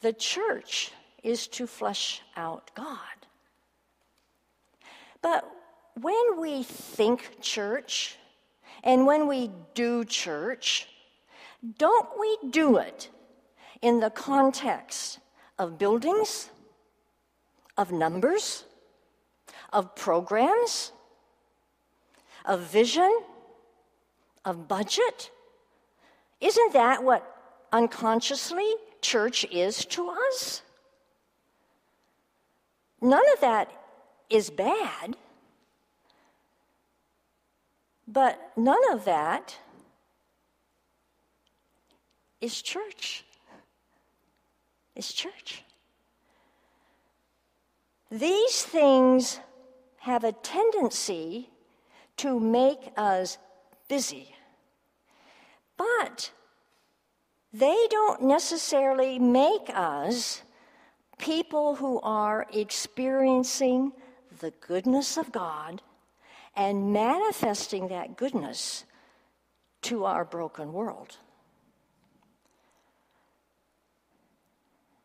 The 0.00 0.12
church 0.12 0.92
is 1.22 1.46
to 1.48 1.66
flesh 1.66 2.22
out 2.36 2.70
God. 2.74 2.96
But 5.20 5.48
when 6.00 6.40
we 6.40 6.62
think 6.64 7.40
church 7.40 8.16
and 8.82 9.06
when 9.06 9.28
we 9.28 9.50
do 9.74 10.04
church, 10.04 10.88
don't 11.78 12.08
we 12.18 12.38
do 12.50 12.78
it 12.78 13.10
in 13.80 14.00
the 14.00 14.10
context 14.10 15.20
of 15.58 15.78
buildings, 15.78 16.50
of 17.76 17.92
numbers, 17.92 18.64
of 19.72 19.94
programs, 19.94 20.91
of 22.44 22.60
vision, 22.60 23.12
of 24.44 24.68
budget? 24.68 25.30
Isn't 26.40 26.72
that 26.72 27.02
what 27.04 27.28
unconsciously 27.72 28.74
church 29.00 29.44
is 29.50 29.84
to 29.86 30.10
us. 30.30 30.62
None 33.00 33.24
of 33.34 33.40
that 33.40 33.70
is 34.30 34.48
bad, 34.50 35.16
but 38.06 38.52
none 38.56 38.92
of 38.92 39.04
that 39.04 39.58
is 42.40 42.62
church. 42.62 43.24
Is 44.94 45.12
church. 45.12 45.64
These 48.10 48.62
things 48.62 49.40
have 50.00 50.22
a 50.22 50.32
tendency 50.32 51.48
to 52.22 52.38
make 52.38 52.92
us 52.96 53.36
busy. 53.88 54.32
But 55.76 56.30
they 57.52 57.86
don't 57.90 58.22
necessarily 58.22 59.18
make 59.18 59.68
us 59.74 60.42
people 61.18 61.74
who 61.74 62.00
are 62.02 62.46
experiencing 62.52 63.90
the 64.38 64.52
goodness 64.60 65.16
of 65.16 65.32
God 65.32 65.82
and 66.54 66.92
manifesting 66.92 67.88
that 67.88 68.16
goodness 68.16 68.84
to 69.82 70.04
our 70.04 70.24
broken 70.24 70.72
world. 70.72 71.16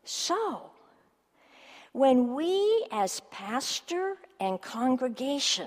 So, 0.04 0.70
when 1.90 2.34
we 2.36 2.86
as 2.92 3.20
pastor 3.32 4.18
and 4.38 4.62
congregation 4.62 5.66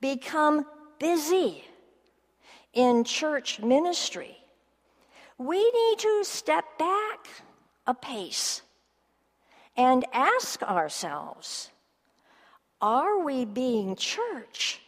become 0.00 0.66
busy 0.98 1.64
in 2.72 3.04
church 3.04 3.60
ministry, 3.60 4.36
we 5.36 5.58
need 5.58 5.98
to 5.98 6.24
step 6.24 6.64
back 6.78 7.28
a 7.86 7.94
pace 7.94 8.62
and 9.76 10.04
ask 10.12 10.62
ourselves 10.62 11.70
are 12.80 13.18
we 13.24 13.44
being 13.44 13.96
church 13.96 14.80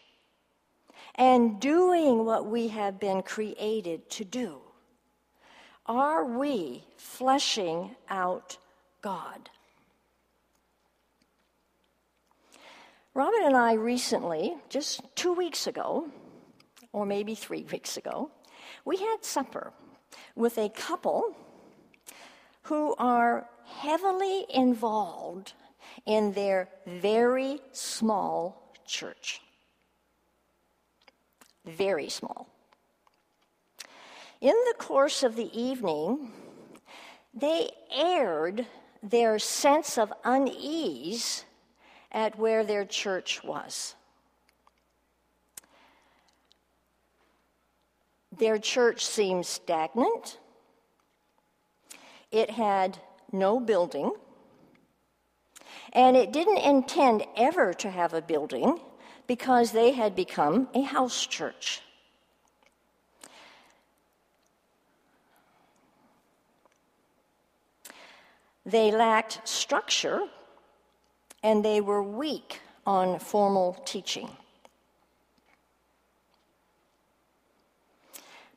and 1.16 1.60
doing 1.60 2.24
what 2.24 2.46
we 2.46 2.68
have 2.68 3.00
been 3.00 3.22
created 3.22 4.08
to 4.10 4.24
do? 4.24 4.58
Are 5.86 6.24
we 6.24 6.84
fleshing 6.96 7.96
out 8.08 8.58
God? 9.02 9.50
Robin 13.20 13.42
and 13.44 13.54
I 13.54 13.74
recently, 13.74 14.54
just 14.70 15.02
two 15.14 15.34
weeks 15.34 15.66
ago, 15.66 16.08
or 16.90 17.04
maybe 17.04 17.34
three 17.34 17.66
weeks 17.70 17.98
ago, 17.98 18.30
we 18.86 18.96
had 18.96 19.18
supper 19.20 19.74
with 20.34 20.56
a 20.56 20.70
couple 20.70 21.36
who 22.62 22.94
are 22.96 23.46
heavily 23.66 24.46
involved 24.48 25.52
in 26.06 26.32
their 26.32 26.70
very 26.86 27.60
small 27.72 28.72
church. 28.86 29.42
Very 31.66 32.08
small. 32.08 32.48
In 34.40 34.56
the 34.68 34.76
course 34.78 35.22
of 35.22 35.36
the 35.36 35.50
evening, 35.52 36.32
they 37.34 37.68
aired 37.94 38.64
their 39.02 39.38
sense 39.38 39.98
of 39.98 40.10
unease 40.24 41.44
at 42.12 42.38
where 42.38 42.64
their 42.64 42.84
church 42.84 43.42
was. 43.44 43.94
Their 48.36 48.58
church 48.58 49.04
seemed 49.04 49.46
stagnant. 49.46 50.38
It 52.30 52.50
had 52.50 52.98
no 53.32 53.60
building. 53.60 54.12
And 55.92 56.16
it 56.16 56.32
didn't 56.32 56.58
intend 56.58 57.24
ever 57.36 57.74
to 57.74 57.90
have 57.90 58.14
a 58.14 58.22
building 58.22 58.78
because 59.26 59.72
they 59.72 59.92
had 59.92 60.14
become 60.14 60.68
a 60.74 60.82
house 60.82 61.26
church. 61.26 61.82
They 68.64 68.92
lacked 68.92 69.46
structure 69.48 70.28
and 71.42 71.64
they 71.64 71.80
were 71.80 72.02
weak 72.02 72.60
on 72.86 73.18
formal 73.18 73.74
teaching. 73.84 74.30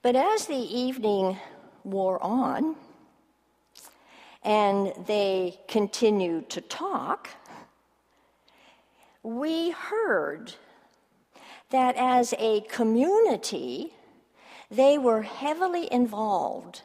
But 0.01 0.15
as 0.15 0.47
the 0.47 0.55
evening 0.55 1.37
wore 1.83 2.21
on 2.21 2.75
and 4.43 4.93
they 5.07 5.59
continued 5.67 6.49
to 6.49 6.61
talk, 6.61 7.29
we 9.23 9.71
heard 9.71 10.53
that 11.69 11.95
as 11.95 12.33
a 12.37 12.61
community, 12.61 13.93
they 14.69 14.97
were 14.97 15.21
heavily 15.21 15.91
involved 15.91 16.81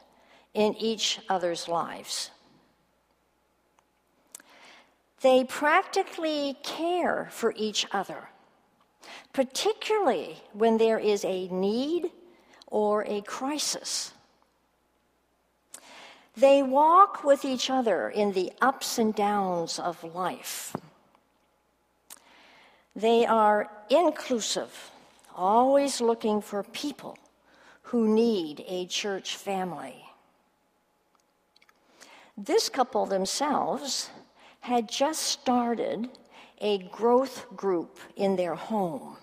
in 0.53 0.73
each 0.75 1.19
other's 1.27 1.67
lives. 1.67 2.31
They 5.21 5.43
practically 5.43 6.57
care 6.63 7.27
for 7.31 7.53
each 7.57 7.85
other, 7.91 8.29
particularly 9.33 10.37
when 10.53 10.77
there 10.77 10.99
is 10.99 11.25
a 11.25 11.47
need 11.49 12.11
or 12.67 13.03
a 13.05 13.21
crisis. 13.21 14.13
They 16.37 16.63
walk 16.63 17.23
with 17.25 17.43
each 17.43 17.69
other 17.69 18.09
in 18.09 18.31
the 18.31 18.53
ups 18.61 18.97
and 18.97 19.13
downs 19.13 19.77
of 19.77 20.03
life. 20.15 20.73
They 22.95 23.25
are 23.25 23.69
inclusive, 23.89 24.91
always 25.35 25.99
looking 25.99 26.41
for 26.41 26.63
people 26.63 27.17
who 27.83 28.07
need 28.07 28.63
a 28.67 28.85
church 28.85 29.35
family. 29.35 30.05
This 32.37 32.69
couple 32.69 33.05
themselves 33.05 34.09
had 34.59 34.89
just 34.89 35.23
started 35.23 36.09
a 36.61 36.79
growth 36.89 37.45
group 37.55 37.99
in 38.15 38.35
their 38.35 38.55
home, 38.55 39.17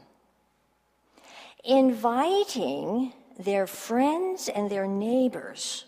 inviting 1.65 3.13
their 3.39 3.67
friends 3.67 4.49
and 4.49 4.71
their 4.71 4.87
neighbors 4.87 5.85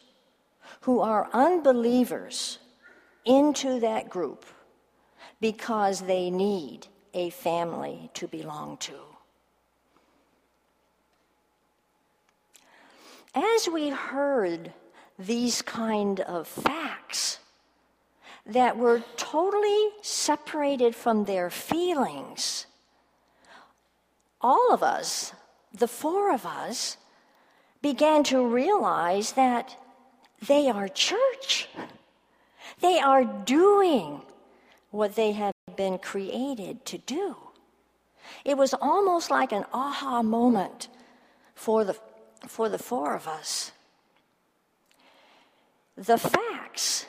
who 0.82 1.00
are 1.00 1.28
unbelievers 1.32 2.58
into 3.24 3.80
that 3.80 4.08
group 4.08 4.44
because 5.40 6.00
they 6.00 6.30
need 6.30 6.86
a 7.14 7.30
family 7.30 8.10
to 8.14 8.28
belong 8.28 8.76
to. 8.78 8.94
As 13.34 13.68
we 13.68 13.88
heard 13.90 14.72
these 15.18 15.62
kind 15.62 16.20
of 16.20 16.46
facts, 16.48 17.38
that 18.48 18.78
were 18.78 19.02
totally 19.16 19.90
separated 20.00 20.96
from 20.96 21.24
their 21.24 21.50
feelings. 21.50 22.66
All 24.40 24.72
of 24.72 24.82
us, 24.82 25.32
the 25.72 25.88
four 25.88 26.32
of 26.32 26.46
us, 26.46 26.96
began 27.82 28.24
to 28.24 28.44
realize 28.44 29.32
that 29.32 29.76
they 30.46 30.68
are 30.68 30.88
church. 30.88 31.68
They 32.80 32.98
are 32.98 33.24
doing 33.24 34.22
what 34.90 35.14
they 35.14 35.32
have 35.32 35.54
been 35.76 35.98
created 35.98 36.84
to 36.86 36.98
do. 36.98 37.36
It 38.44 38.56
was 38.56 38.72
almost 38.74 39.30
like 39.30 39.52
an 39.52 39.64
aha 39.72 40.22
moment 40.22 40.88
for 41.54 41.84
the, 41.84 41.96
for 42.46 42.68
the 42.68 42.78
four 42.78 43.14
of 43.14 43.28
us. 43.28 43.72
The 45.96 46.16
facts 46.16 47.06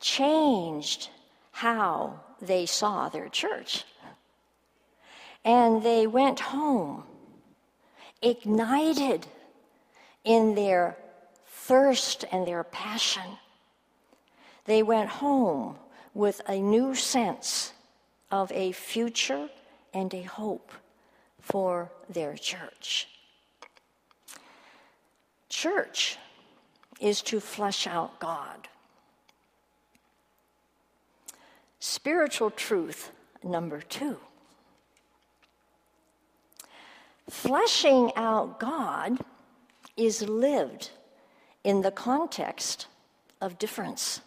changed 0.00 1.10
how 1.52 2.20
they 2.40 2.66
saw 2.66 3.08
their 3.08 3.28
church. 3.28 3.84
And 5.44 5.82
they 5.82 6.06
went 6.06 6.40
home 6.40 7.04
ignited 8.22 9.26
in 10.24 10.54
their 10.54 10.96
thirst 11.46 12.24
and 12.30 12.46
their 12.46 12.64
passion. 12.64 13.38
They 14.66 14.82
went 14.82 15.08
home 15.08 15.76
with 16.14 16.42
a 16.46 16.60
new 16.60 16.94
sense 16.94 17.72
of 18.30 18.52
a 18.52 18.72
future 18.72 19.48
and 19.94 20.12
a 20.14 20.22
hope 20.22 20.72
for 21.40 21.90
their 22.08 22.34
church. 22.34 23.08
Church 25.48 26.18
is 27.00 27.22
to 27.22 27.40
flesh 27.40 27.86
out 27.86 28.20
God. 28.20 28.68
Spiritual 31.80 32.50
truth 32.50 33.10
number 33.42 33.80
two. 33.80 34.18
Fleshing 37.28 38.12
out 38.16 38.60
God 38.60 39.18
is 39.96 40.22
lived 40.22 40.90
in 41.64 41.80
the 41.80 41.90
context 41.90 42.86
of 43.40 43.58
difference. 43.58 44.20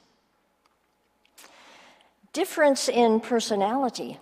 Difference 2.32 2.89
in 2.89 3.20
personality, 3.20 4.18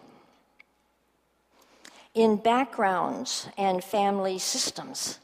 in 2.13 2.36
backgrounds 2.36 3.48
and 3.58 3.82
family 3.82 4.38
systems, 4.38 5.20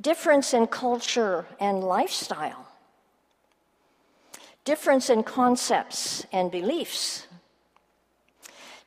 difference 0.00 0.52
in 0.52 0.66
culture 0.66 1.46
and 1.60 1.84
lifestyle, 1.84 2.66
difference 4.64 5.10
in 5.10 5.22
concepts 5.22 6.26
and 6.32 6.50
beliefs, 6.50 7.26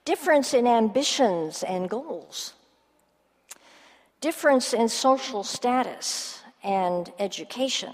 difference 0.05 0.53
in 0.53 0.67
ambitions 0.67 1.63
and 1.63 1.89
goals, 1.89 2.53
difference 4.21 4.73
in 4.73 4.87
social 4.87 5.43
status 5.43 6.41
and 6.63 7.11
education, 7.19 7.93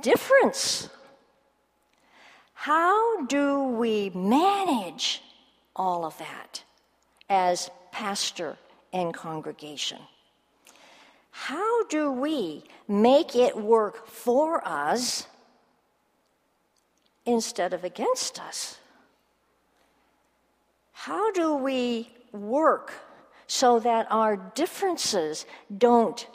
difference. 0.00 0.88
How 2.54 3.24
do 3.26 3.64
we 3.64 4.10
manage 4.10 5.22
all 5.74 6.04
of 6.04 6.16
that 6.18 6.62
as 7.28 7.70
pastor 7.90 8.56
and 8.92 9.12
congregation? 9.12 9.98
How 11.30 11.84
do 11.86 12.12
we 12.12 12.64
make 12.86 13.34
it 13.34 13.56
work 13.56 14.06
for 14.06 14.66
us 14.66 15.26
instead 17.24 17.72
of 17.72 17.84
against 17.84 18.40
us? 18.40 18.78
How 20.92 21.30
do 21.32 21.54
we 21.54 22.10
work 22.32 22.92
so 23.46 23.80
that 23.80 24.06
our 24.10 24.36
differences 24.36 25.46
don't 25.76 26.26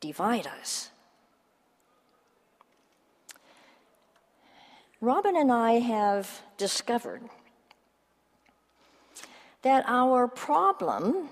divide 0.00 0.46
us? 0.46 0.90
Robin 5.00 5.36
and 5.36 5.52
I 5.52 5.74
have 5.74 6.42
discovered 6.56 7.22
that 9.62 9.84
our 9.86 10.26
problem 10.26 11.28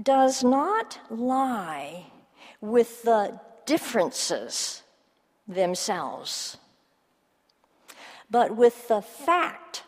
does 0.00 0.42
not 0.42 0.98
lie 1.10 2.06
with 2.60 3.02
the 3.02 3.38
differences 3.66 4.82
themselves, 5.46 6.56
but 8.32 8.56
with 8.56 8.88
the 8.88 9.02
fact 9.02 9.82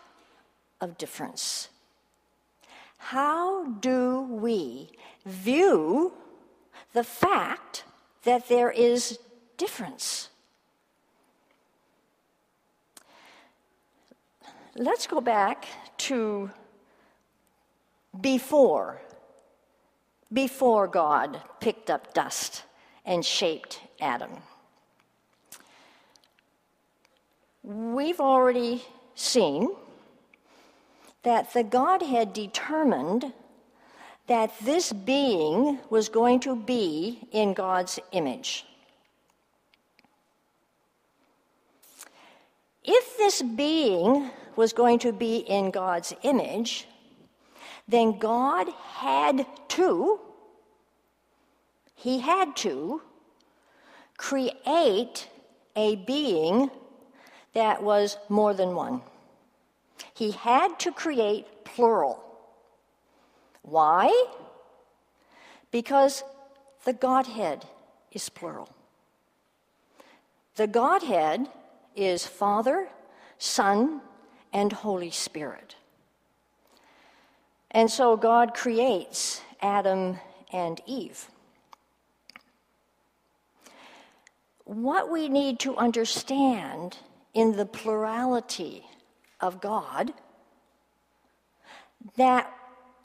of 0.78 0.98
difference. 0.98 1.70
How 2.98 3.64
do 3.64 4.20
we 4.20 4.90
view 5.24 6.12
the 6.92 7.04
fact 7.04 7.85
that 8.24 8.48
there 8.50 8.70
is 8.70 9.18
difference? 9.57 10.28
Let's 14.76 15.07
go 15.07 15.22
back 15.22 15.66
to 16.09 16.50
before, 18.20 19.00
before 20.30 20.87
God 20.87 21.40
picked 21.61 21.88
up 21.88 22.12
dust 22.12 22.64
and 23.07 23.24
shaped 23.24 23.80
Adam. 24.00 24.33
We've 27.64 28.20
already 28.20 28.85
seen 29.14 29.70
that 31.22 31.55
the 31.55 31.64
Godhead 31.64 32.35
determined 32.35 33.33
that 34.27 34.53
this 34.61 34.92
being 34.92 35.79
was 35.88 36.11
going 36.11 36.40
to 36.40 36.57
be 36.57 37.27
in 37.33 37.55
God's 37.55 37.98
image. 38.12 38.66
If 42.85 43.16
this 43.16 43.40
being 43.40 44.31
was 44.57 44.74
going 44.74 44.98
to 44.98 45.12
be 45.14 45.38
in 45.38 45.70
God's 45.70 46.12
image, 46.22 46.87
then 47.88 48.18
God 48.18 48.68
had 48.92 49.46
to, 49.68 50.20
He 51.94 52.18
had 52.18 52.57
to 52.57 53.00
create 54.18 55.29
a 55.74 55.96
being 55.96 56.70
that 57.54 57.82
was 57.82 58.18
more 58.28 58.52
than 58.52 58.74
one. 58.74 59.00
He 60.12 60.32
had 60.32 60.78
to 60.80 60.92
create 60.92 61.46
plural. 61.64 62.22
Why? 63.62 64.26
Because 65.70 66.22
the 66.84 66.92
Godhead 66.92 67.64
is 68.12 68.28
plural. 68.28 68.68
The 70.56 70.66
Godhead 70.66 71.48
is 71.96 72.26
Father, 72.26 72.88
Son, 73.38 74.00
and 74.52 74.72
Holy 74.72 75.10
Spirit. 75.10 75.76
And 77.70 77.90
so 77.90 78.16
God 78.16 78.54
creates 78.54 79.40
Adam 79.60 80.20
and 80.52 80.80
Eve. 80.86 81.28
What 84.64 85.10
we 85.10 85.28
need 85.28 85.58
to 85.60 85.76
understand 85.76 86.98
in 87.35 87.57
the 87.57 87.66
plurality 87.66 88.87
of 89.40 89.61
God 89.61 90.14
that 92.16 92.51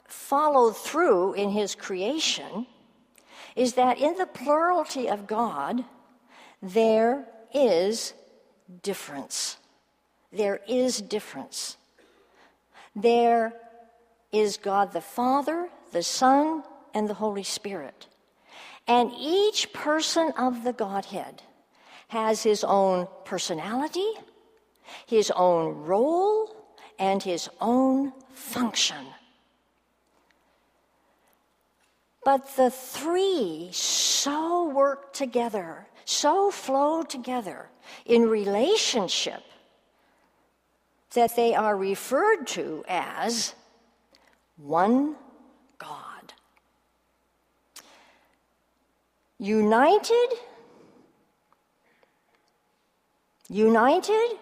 followed 0.06 0.76
through 0.76 1.34
in 1.34 1.50
his 1.50 1.74
creation 1.74 2.66
is 3.56 3.74
that 3.74 3.98
in 3.98 4.16
the 4.16 4.26
plurality 4.26 5.08
of 5.08 5.26
God, 5.26 5.84
there 6.62 7.26
is 7.52 8.14
difference. 8.82 9.56
There 10.32 10.60
is 10.68 11.00
difference. 11.00 11.76
There 12.94 13.52
is 14.32 14.56
God 14.56 14.92
the 14.92 15.00
Father, 15.00 15.68
the 15.92 16.02
Son, 16.02 16.62
and 16.94 17.08
the 17.08 17.14
Holy 17.14 17.42
Spirit. 17.42 18.06
And 18.86 19.12
each 19.18 19.72
person 19.72 20.32
of 20.38 20.64
the 20.64 20.72
Godhead 20.72 21.42
has 22.10 22.42
his 22.42 22.64
own 22.64 23.06
personality, 23.24 24.12
his 25.06 25.30
own 25.30 25.76
role, 25.84 26.50
and 26.98 27.22
his 27.22 27.48
own 27.60 28.12
function. 28.32 29.06
But 32.24 32.56
the 32.56 32.68
three 32.70 33.68
so 33.70 34.68
work 34.70 35.12
together, 35.12 35.86
so 36.04 36.50
flow 36.50 37.04
together 37.04 37.70
in 38.04 38.28
relationship 38.28 39.44
that 41.14 41.36
they 41.36 41.54
are 41.54 41.76
referred 41.76 42.48
to 42.48 42.84
as 42.88 43.54
one 44.56 45.14
God. 45.78 46.34
United, 49.38 50.28
united, 53.50 54.38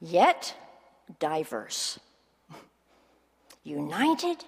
yet 0.00 0.54
diverse. 1.20 2.00
United, 3.62 4.44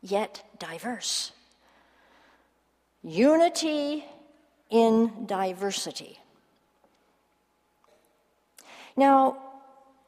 yet 0.00 0.42
diverse. 0.58 1.32
Unity 3.02 4.04
in 4.70 5.26
diversity. 5.26 6.18
Now, 8.96 9.36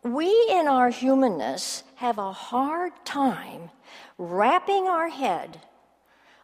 we 0.02 0.28
in 0.50 0.68
our 0.68 0.90
humanness 0.90 1.82
have 1.96 2.18
a 2.18 2.32
hard 2.32 2.92
time 3.04 3.70
wrapping 4.18 4.86
our 4.86 5.08
head 5.08 5.60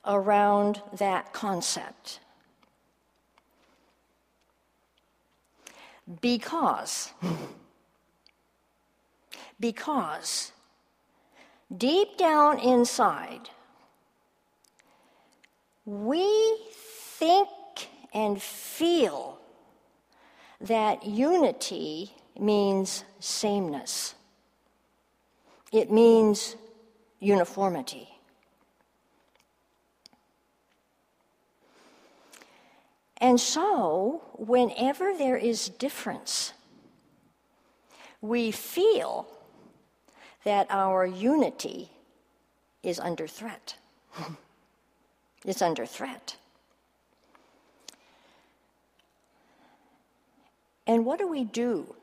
around 0.04 0.82
that 0.98 1.32
concept. 1.32 2.18
Because, 6.20 7.12
because 9.58 10.52
deep 11.74 12.18
down 12.18 12.58
inside, 12.58 13.48
we 15.84 16.58
think 16.74 17.48
and 18.12 18.40
feel 18.42 19.38
that 20.60 21.04
unity 21.06 22.12
means 22.38 23.04
sameness, 23.20 24.14
it 25.72 25.90
means 25.90 26.56
uniformity. 27.20 28.11
And 33.22 33.40
so, 33.40 34.20
whenever 34.34 35.14
there 35.16 35.36
is 35.36 35.68
difference, 35.68 36.54
we 38.20 38.50
feel 38.50 39.28
that 40.42 40.66
our 40.70 41.06
unity 41.06 41.88
is 42.82 42.98
under 42.98 43.28
threat. 43.28 43.76
it's 45.44 45.62
under 45.62 45.86
threat. 45.86 46.34
And 50.88 51.06
what 51.06 51.20
do 51.20 51.28
we 51.28 51.44
do 51.44 51.94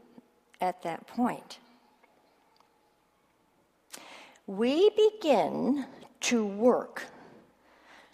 at 0.62 0.82
that 0.84 1.05
point? 1.05 1.60
We 4.47 4.89
begin 4.91 5.86
to 6.21 6.45
work 6.45 7.03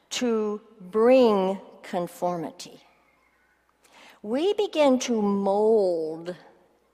to 0.10 0.60
bring 0.82 1.60
conformity. 1.84 2.82
We 4.26 4.54
begin 4.54 4.98
to 5.02 5.22
mold 5.22 6.36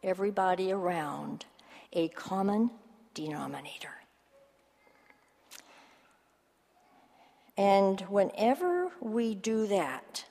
everybody 0.04 0.74
around 0.74 1.46
a 1.94 2.10
common 2.10 2.72
denominator. 3.13 3.94
And 7.56 8.02
whenever 8.02 8.89
we 9.00 9.34
do 9.34 9.65
that, 9.67 10.26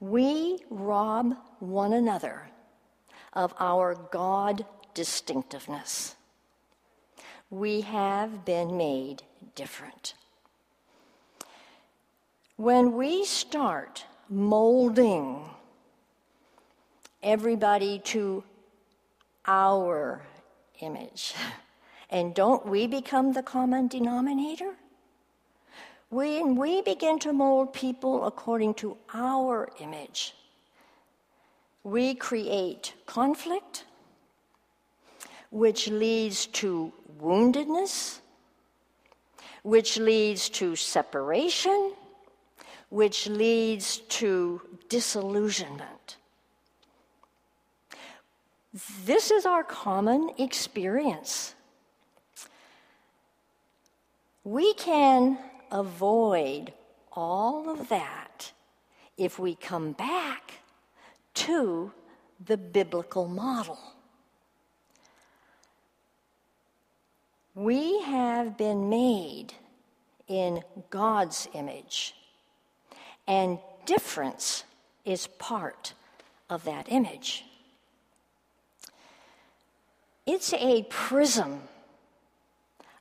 we 0.00 0.58
rob 0.70 1.36
one 1.60 1.92
another 1.92 2.48
of 3.32 3.54
our 3.60 3.94
God 4.10 4.66
distinctiveness. 4.92 6.16
We 7.48 7.82
have 7.82 8.44
been 8.44 8.76
made 8.76 9.22
different. 9.54 10.14
When 12.56 12.94
we 12.94 13.24
start 13.24 14.06
molding 14.34 15.44
everybody 17.22 18.00
to 18.00 18.42
our 19.46 20.22
image, 20.80 21.34
and 22.10 22.34
don't 22.34 22.66
we 22.66 22.86
become 22.86 23.32
the 23.32 23.42
common 23.42 23.86
denominator? 23.88 24.74
When 26.10 26.56
we 26.56 26.82
begin 26.82 27.18
to 27.20 27.32
mold 27.32 27.72
people 27.72 28.26
according 28.26 28.74
to 28.74 28.96
our 29.12 29.68
image, 29.80 30.34
we 31.82 32.14
create 32.14 32.94
conflict, 33.06 33.84
which 35.50 35.88
leads 35.88 36.46
to 36.46 36.92
woundedness, 37.20 38.20
which 39.62 39.98
leads 39.98 40.48
to 40.50 40.76
separation, 40.76 41.94
which 42.94 43.26
leads 43.26 43.96
to 44.08 44.60
disillusionment. 44.88 46.16
This 49.04 49.32
is 49.32 49.44
our 49.46 49.64
common 49.64 50.30
experience. 50.38 51.56
We 54.44 54.74
can 54.74 55.38
avoid 55.72 56.72
all 57.10 57.68
of 57.68 57.88
that 57.88 58.52
if 59.18 59.40
we 59.40 59.56
come 59.56 59.90
back 59.90 60.52
to 61.34 61.90
the 62.46 62.56
biblical 62.56 63.26
model. 63.26 63.80
We 67.56 68.02
have 68.02 68.56
been 68.56 68.88
made 68.88 69.52
in 70.28 70.62
God's 70.90 71.48
image, 71.54 72.14
and 73.26 73.58
difference 73.86 74.64
is 75.04 75.26
part 75.26 75.94
of 76.50 76.64
that 76.64 76.86
image. 76.88 77.44
It's 80.26 80.52
a 80.54 80.84
prism 80.88 81.62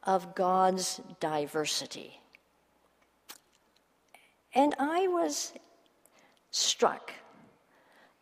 of 0.04 0.36
God's 0.36 1.00
diversity. 1.20 2.20
And 4.54 4.76
I 4.78 5.08
was 5.08 5.54
struck 6.52 7.12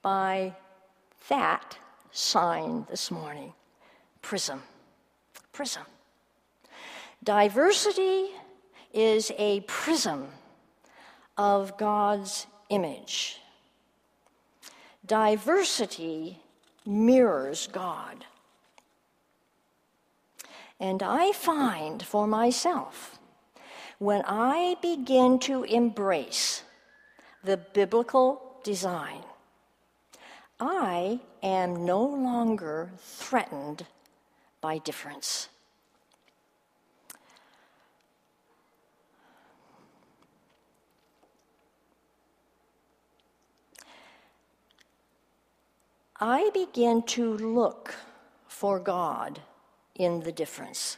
by 0.02 0.56
that 1.30 1.78
sign 2.12 2.86
this 2.90 3.12
morning 3.12 3.54
prism. 4.22 4.62
Prism. 5.52 5.84
Diversity 7.24 8.30
is 8.94 9.32
a 9.38 9.62
prism 9.62 10.28
of 11.38 11.78
God's 11.78 12.48
image. 12.70 13.38
Diversity 15.06 16.40
mirrors 16.86 17.68
God. 17.68 18.26
And 20.80 21.04
I 21.04 21.32
find 21.32 22.02
for 22.02 22.26
myself, 22.26 23.20
when 24.00 24.24
I 24.26 24.78
begin 24.82 25.38
to 25.40 25.64
embrace 25.64 26.64
the 27.44 27.58
biblical 27.58 28.58
design, 28.64 29.22
I 30.60 31.20
am 31.44 31.86
no 31.86 32.04
longer 32.04 32.92
threatened 33.00 33.86
by 34.60 34.80
difference. 34.80 35.50
I 46.24 46.52
begin 46.54 47.02
to 47.18 47.36
look 47.36 47.96
for 48.48 48.80
God 48.80 49.42
in 49.96 50.20
the 50.20 50.32
difference. 50.32 50.98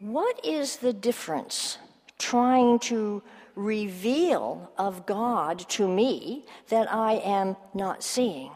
What 0.00 0.44
is 0.44 0.78
the 0.78 0.92
difference 0.92 1.78
trying 2.18 2.80
to 2.80 3.22
reveal 3.54 4.72
of 4.76 5.06
God 5.06 5.60
to 5.70 5.86
me 5.86 6.46
that 6.68 6.92
I 6.92 7.12
am 7.24 7.56
not 7.74 8.02
seeing? 8.02 8.50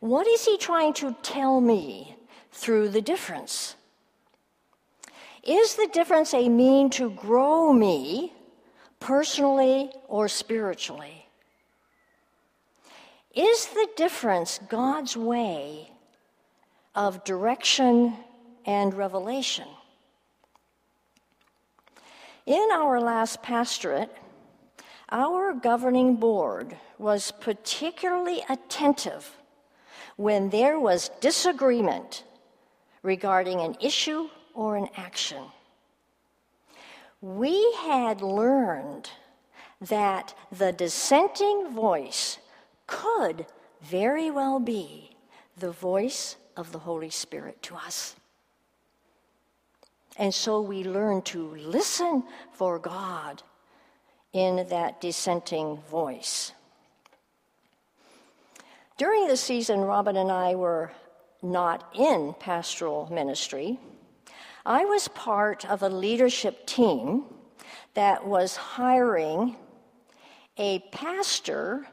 What 0.00 0.26
is 0.26 0.46
he 0.46 0.56
trying 0.56 0.94
to 0.94 1.14
tell 1.22 1.60
me 1.60 2.16
through 2.52 2.88
the 2.88 3.02
difference? 3.02 3.76
Is 5.42 5.74
the 5.74 5.90
difference 5.92 6.32
a 6.32 6.48
mean 6.48 6.88
to 6.90 7.10
grow 7.10 7.70
me 7.70 8.32
personally 8.98 9.90
or 10.08 10.26
spiritually? 10.28 11.17
Is 13.38 13.66
the 13.66 13.88
difference 13.94 14.58
God's 14.68 15.16
way 15.16 15.92
of 16.96 17.22
direction 17.22 18.16
and 18.66 18.92
revelation? 18.92 19.68
In 22.46 22.68
our 22.72 23.00
last 23.00 23.40
pastorate, 23.40 24.10
our 25.10 25.52
governing 25.54 26.16
board 26.16 26.76
was 26.98 27.30
particularly 27.30 28.42
attentive 28.48 29.36
when 30.16 30.50
there 30.50 30.80
was 30.80 31.10
disagreement 31.20 32.24
regarding 33.04 33.60
an 33.60 33.76
issue 33.80 34.28
or 34.52 34.74
an 34.74 34.88
action 34.96 35.44
we 37.20 37.72
had 37.80 38.20
learned 38.20 39.10
that 39.80 40.34
the 40.52 40.72
dissenting 40.72 41.70
voice 41.70 42.38
could 42.88 43.46
very 43.82 44.32
well 44.32 44.58
be 44.58 45.10
the 45.56 45.70
voice 45.70 46.34
of 46.56 46.72
the 46.72 46.80
Holy 46.80 47.10
Spirit 47.10 47.62
to 47.62 47.76
us. 47.76 48.16
And 50.16 50.34
so 50.34 50.60
we 50.60 50.82
learn 50.82 51.22
to 51.22 51.54
listen 51.54 52.24
for 52.52 52.80
God 52.80 53.44
in 54.32 54.66
that 54.68 55.00
dissenting 55.00 55.78
voice. 55.88 56.52
During 58.96 59.28
the 59.28 59.36
season, 59.36 59.80
Robin 59.82 60.16
and 60.16 60.32
I 60.32 60.56
were 60.56 60.90
not 61.40 61.94
in 61.94 62.34
pastoral 62.40 63.08
ministry. 63.12 63.78
I 64.66 64.84
was 64.84 65.06
part 65.08 65.64
of 65.70 65.82
a 65.82 65.88
leadership 65.88 66.66
team 66.66 67.24
that 67.94 68.26
was 68.26 68.56
hiring 68.56 69.56
a 70.56 70.80
pastor 70.90 71.86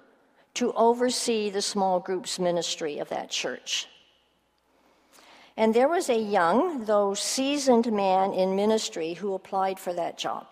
to 0.56 0.74
oversee 0.74 1.50
the 1.50 1.62
small 1.62 2.00
groups 2.00 2.40
ministry 2.40 2.98
of 3.00 3.10
that 3.10 3.30
church. 3.30 3.88
And 5.58 5.74
there 5.74 5.88
was 5.88 6.10
a 6.10 6.20
young, 6.20 6.84
though 6.86 7.14
seasoned 7.14 7.92
man 7.92 8.34
in 8.34 8.56
ministry 8.56 9.14
who 9.14 9.34
applied 9.34 9.80
for 9.80 9.94
that 9.94 10.18
job. 10.18 10.48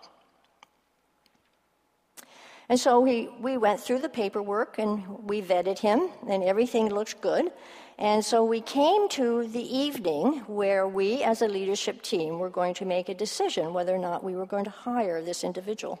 And 2.68 2.80
so 2.80 3.00
we, 3.00 3.28
we 3.40 3.58
went 3.58 3.80
through 3.80 3.98
the 3.98 4.08
paperwork 4.08 4.78
and 4.78 5.06
we 5.28 5.42
vetted 5.42 5.78
him, 5.78 6.08
and 6.28 6.42
everything 6.42 6.88
looked 6.88 7.20
good. 7.20 7.52
And 7.98 8.24
so 8.24 8.42
we 8.42 8.60
came 8.62 9.08
to 9.10 9.46
the 9.46 9.76
evening 9.76 10.42
where 10.46 10.88
we, 10.88 11.22
as 11.22 11.42
a 11.42 11.48
leadership 11.48 12.00
team, 12.02 12.38
were 12.38 12.50
going 12.50 12.74
to 12.74 12.86
make 12.86 13.08
a 13.08 13.14
decision 13.14 13.74
whether 13.74 13.94
or 13.94 13.98
not 13.98 14.24
we 14.24 14.34
were 14.34 14.46
going 14.46 14.64
to 14.64 14.70
hire 14.70 15.22
this 15.22 15.44
individual. 15.44 16.00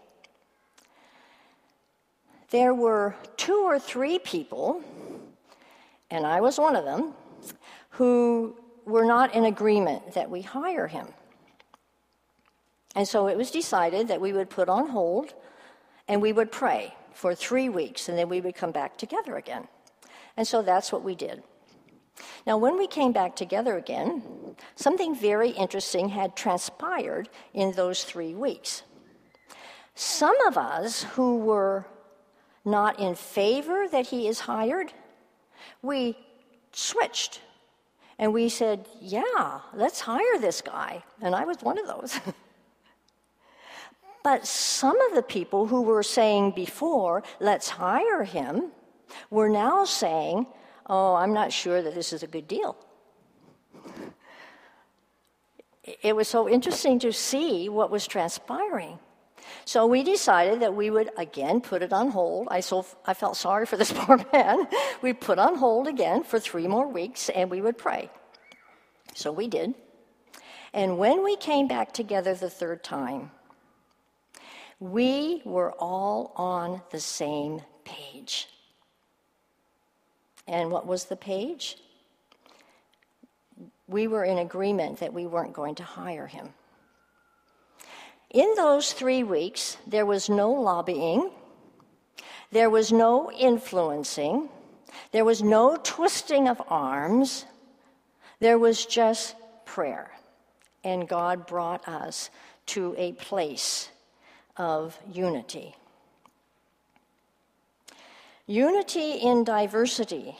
There 2.54 2.72
were 2.72 3.16
two 3.36 3.64
or 3.64 3.80
three 3.80 4.20
people, 4.20 4.80
and 6.08 6.24
I 6.24 6.40
was 6.40 6.56
one 6.56 6.76
of 6.76 6.84
them, 6.84 7.14
who 7.90 8.54
were 8.84 9.04
not 9.04 9.34
in 9.34 9.46
agreement 9.46 10.14
that 10.14 10.30
we 10.30 10.40
hire 10.40 10.86
him. 10.86 11.08
And 12.94 13.08
so 13.08 13.26
it 13.26 13.36
was 13.36 13.50
decided 13.50 14.06
that 14.06 14.20
we 14.20 14.32
would 14.32 14.50
put 14.50 14.68
on 14.68 14.90
hold 14.90 15.34
and 16.06 16.22
we 16.22 16.32
would 16.32 16.52
pray 16.52 16.94
for 17.12 17.34
three 17.34 17.68
weeks, 17.68 18.08
and 18.08 18.16
then 18.16 18.28
we 18.28 18.40
would 18.40 18.54
come 18.54 18.70
back 18.70 18.98
together 18.98 19.34
again. 19.34 19.66
And 20.36 20.46
so 20.46 20.62
that's 20.62 20.92
what 20.92 21.02
we 21.02 21.16
did. 21.16 21.42
Now, 22.46 22.56
when 22.56 22.78
we 22.78 22.86
came 22.86 23.10
back 23.10 23.34
together 23.34 23.76
again, 23.76 24.22
something 24.76 25.16
very 25.16 25.50
interesting 25.50 26.10
had 26.10 26.36
transpired 26.36 27.28
in 27.52 27.72
those 27.72 28.04
three 28.04 28.32
weeks. 28.32 28.84
Some 29.96 30.40
of 30.46 30.56
us 30.56 31.02
who 31.02 31.38
were 31.38 31.86
not 32.64 32.98
in 32.98 33.14
favor 33.14 33.86
that 33.88 34.06
he 34.06 34.28
is 34.28 34.40
hired, 34.40 34.92
we 35.82 36.16
switched 36.72 37.40
and 38.18 38.32
we 38.32 38.48
said, 38.48 38.86
Yeah, 39.00 39.60
let's 39.74 40.00
hire 40.00 40.38
this 40.40 40.60
guy. 40.60 41.02
And 41.20 41.34
I 41.34 41.44
was 41.44 41.58
one 41.62 41.78
of 41.78 41.86
those. 41.86 42.18
but 44.24 44.46
some 44.46 45.00
of 45.08 45.14
the 45.14 45.22
people 45.22 45.66
who 45.66 45.82
were 45.82 46.02
saying 46.02 46.52
before, 46.52 47.22
Let's 47.40 47.68
hire 47.68 48.24
him, 48.24 48.70
were 49.30 49.48
now 49.48 49.84
saying, 49.84 50.46
oh, 50.86 51.14
I'm 51.14 51.32
not 51.32 51.52
sure 51.52 51.82
that 51.82 51.94
this 51.94 52.12
is 52.12 52.22
a 52.22 52.26
good 52.26 52.48
deal. 52.48 52.76
It 56.00 56.16
was 56.16 56.28
so 56.28 56.48
interesting 56.48 56.98
to 57.00 57.12
see 57.12 57.68
what 57.68 57.90
was 57.90 58.06
transpiring. 58.06 58.98
So 59.64 59.86
we 59.86 60.02
decided 60.02 60.60
that 60.60 60.74
we 60.74 60.90
would 60.90 61.10
again 61.16 61.60
put 61.60 61.82
it 61.82 61.92
on 61.92 62.10
hold. 62.10 62.48
I, 62.50 62.60
so, 62.60 62.86
I 63.06 63.14
felt 63.14 63.36
sorry 63.36 63.66
for 63.66 63.76
this 63.76 63.92
poor 63.94 64.24
man. 64.32 64.66
We 65.02 65.12
put 65.12 65.38
on 65.38 65.56
hold 65.56 65.88
again 65.88 66.22
for 66.24 66.38
three 66.38 66.68
more 66.68 66.86
weeks 66.86 67.28
and 67.30 67.50
we 67.50 67.60
would 67.60 67.78
pray. 67.78 68.10
So 69.14 69.32
we 69.32 69.48
did. 69.48 69.74
And 70.72 70.98
when 70.98 71.22
we 71.22 71.36
came 71.36 71.68
back 71.68 71.92
together 71.92 72.34
the 72.34 72.50
third 72.50 72.82
time, 72.82 73.30
we 74.80 75.40
were 75.44 75.72
all 75.78 76.32
on 76.36 76.82
the 76.90 77.00
same 77.00 77.62
page. 77.84 78.48
And 80.46 80.70
what 80.70 80.86
was 80.86 81.06
the 81.06 81.16
page? 81.16 81.78
We 83.86 84.08
were 84.08 84.24
in 84.24 84.38
agreement 84.38 84.98
that 84.98 85.12
we 85.12 85.26
weren't 85.26 85.52
going 85.52 85.76
to 85.76 85.84
hire 85.84 86.26
him. 86.26 86.52
In 88.34 88.52
those 88.56 88.92
three 88.92 89.22
weeks, 89.22 89.76
there 89.86 90.04
was 90.04 90.28
no 90.28 90.50
lobbying, 90.50 91.30
there 92.50 92.68
was 92.68 92.90
no 92.90 93.30
influencing, 93.30 94.48
there 95.12 95.24
was 95.24 95.40
no 95.40 95.78
twisting 95.80 96.48
of 96.48 96.60
arms, 96.66 97.46
there 98.40 98.58
was 98.58 98.86
just 98.86 99.36
prayer. 99.64 100.10
And 100.82 101.06
God 101.08 101.46
brought 101.46 101.86
us 101.86 102.28
to 102.66 102.96
a 102.98 103.12
place 103.12 103.88
of 104.56 104.98
unity. 105.12 105.76
Unity 108.48 109.12
in 109.12 109.44
diversity 109.44 110.36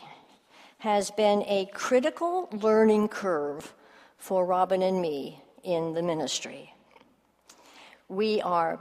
has 0.79 1.13
been 1.13 1.45
a 1.47 1.71
critical 1.73 2.49
learning 2.51 3.07
curve 3.07 3.73
for 4.19 4.45
Robin 4.45 4.83
and 4.83 5.01
me 5.01 5.41
in 5.63 5.95
the 5.95 6.03
ministry. 6.03 6.74
We 8.09 8.41
are 8.43 8.79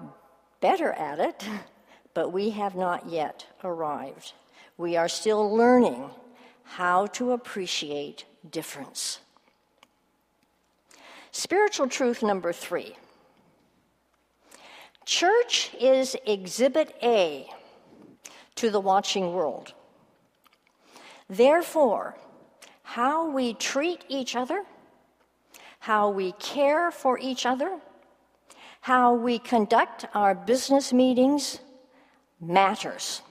better 0.61 0.91
at 0.93 1.19
it, 1.19 1.43
but 2.13 2.31
we 2.31 2.51
have 2.51 2.75
not 2.75 3.09
yet 3.09 3.47
arrived. 3.63 4.33
We 4.77 4.95
are 4.97 5.07
still 5.07 5.55
learning 5.55 6.09
how 6.63 7.07
to 7.07 7.31
appreciate 7.31 8.25
difference. 8.49 9.19
Spiritual 11.31 11.87
truth 11.87 12.21
number 12.21 12.53
three 12.53 12.95
church 15.05 15.71
is 15.79 16.15
exhibit 16.25 16.95
A 17.03 17.49
to 18.55 18.69
the 18.69 18.79
watching 18.79 19.33
world. 19.33 19.73
Therefore, 21.29 22.15
how 22.83 23.29
we 23.29 23.53
treat 23.53 24.05
each 24.07 24.35
other, 24.35 24.63
how 25.79 26.09
we 26.09 26.33
care 26.33 26.91
for 26.91 27.17
each 27.19 27.45
other, 27.45 27.79
how 28.83 29.13
we 29.13 29.39
conduct 29.39 30.05
our 30.13 30.35
business 30.35 30.91
meetings 30.91 31.59
matters. 32.41 33.21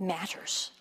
Matters. 0.00 0.72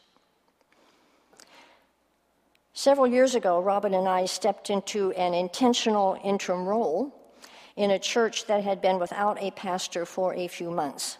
Several 2.74 3.06
years 3.06 3.36
ago, 3.36 3.62
Robin 3.62 3.94
and 3.94 4.10
I 4.10 4.26
stepped 4.26 4.72
into 4.72 5.12
an 5.12 5.36
intentional 5.36 6.18
interim 6.24 6.66
role 6.66 7.14
in 7.76 7.92
a 7.92 8.00
church 8.00 8.48
that 8.48 8.64
had 8.64 8.82
been 8.82 8.98
without 8.98 9.40
a 9.40 9.52
pastor 9.52 10.08
for 10.08 10.34
a 10.34 10.48
few 10.48 10.72
months. 10.72 11.20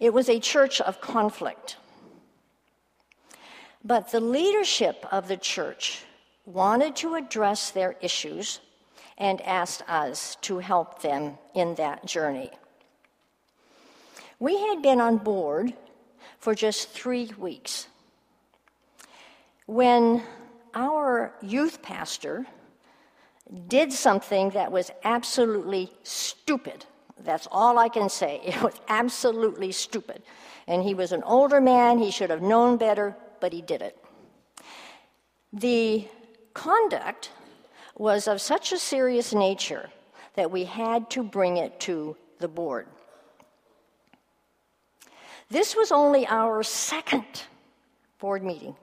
It 0.00 0.12
was 0.12 0.28
a 0.28 0.40
church 0.40 0.80
of 0.80 1.00
conflict. 1.00 1.76
But 3.84 4.10
the 4.10 4.18
leadership 4.18 5.06
of 5.12 5.28
the 5.28 5.36
church 5.36 6.02
wanted 6.44 6.96
to 6.96 7.14
address 7.14 7.70
their 7.70 7.94
issues 8.00 8.58
and 9.20 9.40
asked 9.42 9.82
us 9.86 10.36
to 10.40 10.58
help 10.58 11.02
them 11.02 11.36
in 11.54 11.74
that 11.74 12.06
journey. 12.06 12.50
We 14.38 14.58
had 14.58 14.80
been 14.80 15.00
on 15.00 15.18
board 15.18 15.74
for 16.38 16.54
just 16.54 16.88
three 16.88 17.30
weeks 17.38 17.86
when 19.66 20.22
our 20.74 21.34
youth 21.42 21.82
pastor 21.82 22.46
did 23.68 23.92
something 23.92 24.50
that 24.50 24.72
was 24.72 24.90
absolutely 25.04 25.92
stupid. 26.02 26.86
That's 27.22 27.46
all 27.52 27.78
I 27.78 27.90
can 27.90 28.08
say. 28.08 28.40
It 28.44 28.62
was 28.62 28.80
absolutely 28.88 29.72
stupid. 29.72 30.22
And 30.66 30.82
he 30.82 30.94
was 30.94 31.12
an 31.12 31.22
older 31.24 31.60
man, 31.60 31.98
he 31.98 32.10
should 32.10 32.30
have 32.30 32.40
known 32.42 32.78
better, 32.78 33.16
but 33.40 33.52
he 33.52 33.60
did 33.60 33.82
it. 33.82 33.98
The 35.52 36.08
conduct 36.54 37.30
was 38.00 38.26
of 38.26 38.40
such 38.40 38.72
a 38.72 38.78
serious 38.78 39.34
nature 39.34 39.90
that 40.32 40.50
we 40.50 40.64
had 40.64 41.10
to 41.10 41.22
bring 41.22 41.58
it 41.58 41.78
to 41.78 42.16
the 42.38 42.48
board. 42.48 42.86
This 45.50 45.76
was 45.76 45.92
only 45.92 46.26
our 46.26 46.62
second 46.62 47.26
board 48.18 48.42
meeting. 48.42 48.74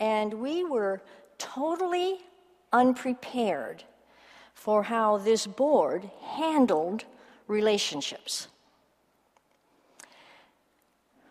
And 0.00 0.34
we 0.34 0.64
were 0.64 1.00
totally 1.38 2.18
unprepared 2.72 3.84
for 4.54 4.82
how 4.82 5.18
this 5.18 5.46
board 5.46 6.10
handled 6.20 7.04
relationships. 7.46 8.48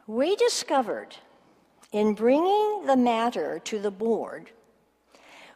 We 0.07 0.37
discovered 0.37 1.17
in 1.91 2.13
bringing 2.13 2.85
the 2.85 2.95
matter 2.95 3.59
to 3.59 3.79
the 3.79 3.91
board, 3.91 4.51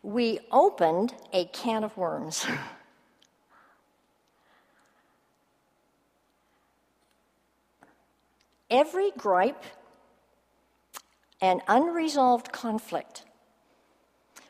we 0.03 0.39
opened 0.51 1.15
a 1.33 1.45
can 1.45 1.83
of 1.83 1.95
worms. 1.97 2.45
Every 8.69 9.11
gripe 9.11 9.63
and 11.41 11.61
unresolved 11.67 12.51
conflict 12.51 13.23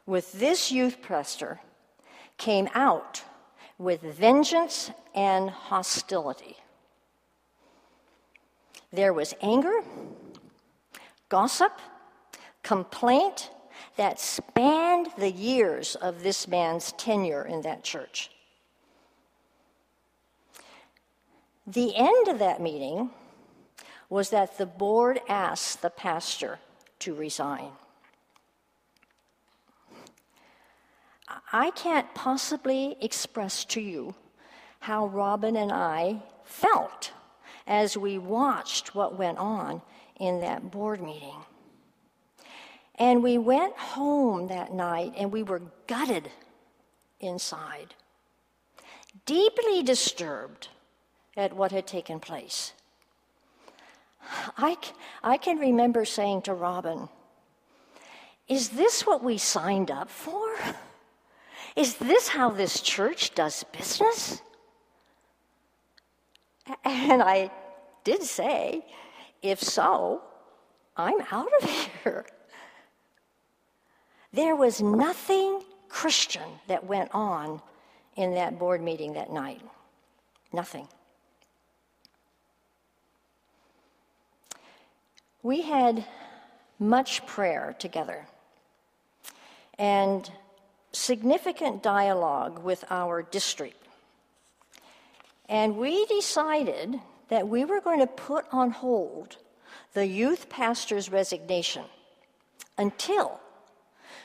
with 0.06 0.32
this 0.34 0.72
youth 0.72 1.02
pastor 1.02 1.60
came 2.38 2.70
out 2.74 3.24
with 3.78 4.02
vengeance 4.02 4.92
and 5.14 5.50
hostility. 5.50 6.58
There 8.92 9.14
was 9.14 9.34
anger, 9.42 9.82
gossip, 11.36 11.82
complaint 12.64 13.50
that 13.98 14.22
spanned 14.22 15.08
the 15.18 15.30
years 15.30 15.96
of 15.96 16.24
this 16.24 16.48
man's 16.48 16.94
tenure 16.94 17.44
in 17.44 17.62
that 17.62 17.84
church. 17.84 18.32
The 21.68 21.94
end 21.94 22.30
of 22.30 22.40
that 22.40 22.62
meeting 22.62 23.10
was 24.10 24.30
that 24.30 24.58
the 24.58 24.66
board 24.66 25.20
asked 25.28 25.82
the 25.82 25.90
pastor 25.90 26.58
to 27.00 27.14
resign. 27.14 27.72
I 31.52 31.72
can't 31.72 32.16
possibly 32.16 32.96
express 33.02 33.66
to 33.66 33.82
you 33.82 34.16
how 34.80 35.08
Robin 35.08 35.58
and 35.58 35.74
I 35.74 36.24
felt 36.46 37.12
as 37.68 37.98
we 37.98 38.18
watched 38.18 38.96
what 38.96 39.18
went 39.18 39.38
on 39.38 39.82
in 40.20 40.42
that 40.42 40.72
board 40.72 41.02
meeting. 41.02 41.44
And 42.98 43.22
we 43.22 43.38
went 43.38 43.76
home 43.76 44.48
that 44.48 44.74
night 44.74 45.14
and 45.18 45.32
we 45.32 45.44
were 45.44 45.62
gutted 45.88 46.30
inside, 47.20 47.94
deeply 49.26 49.84
disturbed 49.84 50.70
at 51.36 51.54
what 51.54 51.72
had 51.72 51.86
taken 51.86 52.20
place. 52.20 52.74
I, 54.58 54.78
I 55.24 55.38
can 55.38 55.58
remember 55.58 56.06
saying 56.06 56.44
to 56.44 56.54
Robin, 56.54 57.10
Is 58.48 58.70
this 58.70 59.06
what 59.06 59.24
we 59.24 59.38
signed 59.38 59.92
up 59.92 60.10
for? 60.10 60.56
Is 61.76 61.96
this 61.96 62.30
how 62.30 62.50
this 62.50 62.80
church 62.80 63.36
does 63.36 63.64
business? 63.66 64.42
And 66.86 67.22
I 67.22 67.52
did 68.04 68.24
say, 68.24 68.86
if 69.46 69.62
so, 69.62 70.22
I'm 70.98 71.22
out 71.32 71.52
of 71.62 71.70
here. 72.04 72.26
There 74.34 74.56
was 74.56 74.82
nothing 74.82 75.62
Christian 75.88 76.50
that 76.68 76.84
went 76.84 77.10
on 77.14 77.62
in 78.16 78.34
that 78.34 78.60
board 78.60 78.82
meeting 78.82 79.14
that 79.14 79.32
night. 79.32 79.62
Nothing. 80.52 80.88
We 85.44 85.62
had 85.62 86.04
much 86.80 87.26
prayer 87.26 87.76
together. 87.78 88.26
And 89.78 90.30
significant 90.92 91.84
dialogue 91.84 92.64
with 92.64 92.84
our 92.90 93.22
district. 93.22 93.82
And 95.48 95.78
we 95.78 96.06
decided 96.08 97.00
that 97.30 97.48
we 97.48 97.66
were 97.66 97.82
going 97.82 98.00
to 98.00 98.08
put 98.08 98.46
on 98.52 98.72
hold 98.72 99.38
the 99.94 100.06
youth 100.06 100.50
pastor's 100.50 101.12
resignation 101.12 101.86
until 102.78 103.40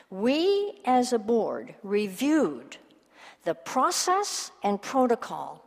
we, 0.09 0.79
as 0.85 1.13
a 1.13 1.19
board, 1.19 1.73
reviewed 1.83 2.77
the 3.43 3.55
process 3.55 4.51
and 4.63 4.81
protocol 4.81 5.63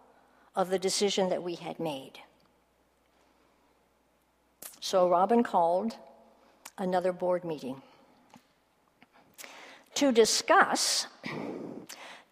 of 0.54 0.70
the 0.70 0.78
decision 0.78 1.28
that 1.30 1.42
we 1.42 1.54
had 1.54 1.80
made. 1.80 2.20
So 4.80 5.08
Robin 5.08 5.42
called 5.42 5.96
another 6.76 7.12
board 7.12 7.44
meeting 7.44 7.80
to 9.94 10.12
discuss 10.12 11.06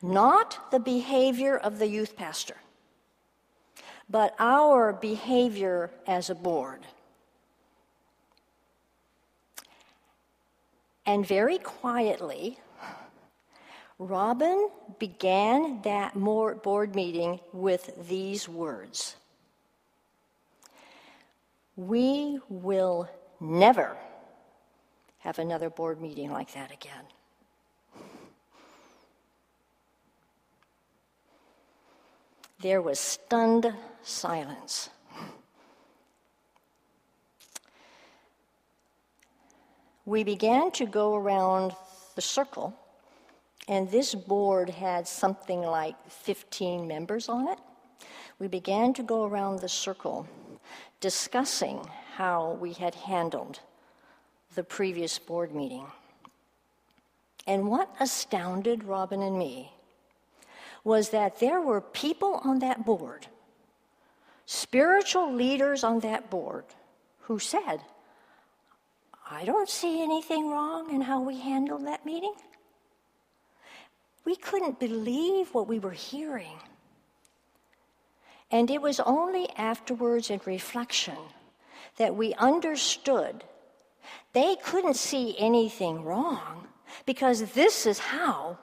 not 0.02 0.70
the 0.70 0.80
behavior 0.80 1.56
of 1.56 1.78
the 1.78 1.86
youth 1.86 2.16
pastor, 2.16 2.56
but 4.12 4.34
our 4.38 4.92
behavior 4.92 5.90
as 6.06 6.28
a 6.28 6.34
board. 6.34 6.80
And 11.06 11.26
very 11.26 11.56
quietly, 11.58 12.58
Robin 13.98 14.68
began 14.98 15.80
that 15.82 16.14
board 16.14 16.94
meeting 16.94 17.40
with 17.52 17.90
these 18.08 18.48
words 18.48 19.16
We 21.74 22.38
will 22.50 23.08
never 23.40 23.96
have 25.20 25.38
another 25.38 25.70
board 25.70 26.00
meeting 26.00 26.30
like 26.30 26.52
that 26.52 26.70
again. 26.70 27.04
There 32.62 32.80
was 32.80 33.00
stunned 33.00 33.74
silence. 34.04 34.88
We 40.06 40.22
began 40.22 40.70
to 40.72 40.86
go 40.86 41.16
around 41.16 41.74
the 42.14 42.22
circle 42.22 42.72
and 43.66 43.90
this 43.90 44.14
board 44.14 44.70
had 44.70 45.08
something 45.08 45.62
like 45.62 45.96
15 46.08 46.86
members 46.86 47.28
on 47.28 47.48
it. 47.48 47.58
We 48.38 48.46
began 48.46 48.94
to 48.94 49.02
go 49.02 49.24
around 49.24 49.58
the 49.58 49.68
circle 49.68 50.28
discussing 51.00 51.84
how 52.14 52.58
we 52.60 52.74
had 52.74 52.94
handled 52.94 53.58
the 54.54 54.62
previous 54.62 55.18
board 55.18 55.52
meeting. 55.52 55.86
And 57.44 57.66
what 57.66 57.92
astounded 57.98 58.84
Robin 58.84 59.20
and 59.22 59.36
me 59.36 59.72
was 60.84 61.10
that 61.10 61.38
there 61.40 61.60
were 61.60 61.80
people 61.80 62.40
on 62.44 62.58
that 62.60 62.84
board, 62.84 63.26
spiritual 64.46 65.32
leaders 65.32 65.84
on 65.84 66.00
that 66.00 66.30
board, 66.30 66.64
who 67.20 67.38
said, 67.38 67.80
I 69.30 69.44
don't 69.44 69.68
see 69.68 70.02
anything 70.02 70.50
wrong 70.50 70.92
in 70.92 71.02
how 71.02 71.20
we 71.20 71.38
handled 71.38 71.86
that 71.86 72.04
meeting. 72.04 72.34
We 74.24 74.36
couldn't 74.36 74.78
believe 74.78 75.54
what 75.54 75.68
we 75.68 75.78
were 75.78 75.92
hearing. 75.92 76.58
And 78.50 78.70
it 78.70 78.82
was 78.82 79.00
only 79.00 79.48
afterwards 79.56 80.30
in 80.30 80.40
reflection 80.44 81.16
that 81.96 82.14
we 82.14 82.34
understood 82.34 83.44
they 84.32 84.56
couldn't 84.56 84.96
see 84.96 85.36
anything 85.38 86.04
wrong 86.04 86.68
because 87.06 87.52
this 87.52 87.86
is 87.86 87.98
how 87.98 88.58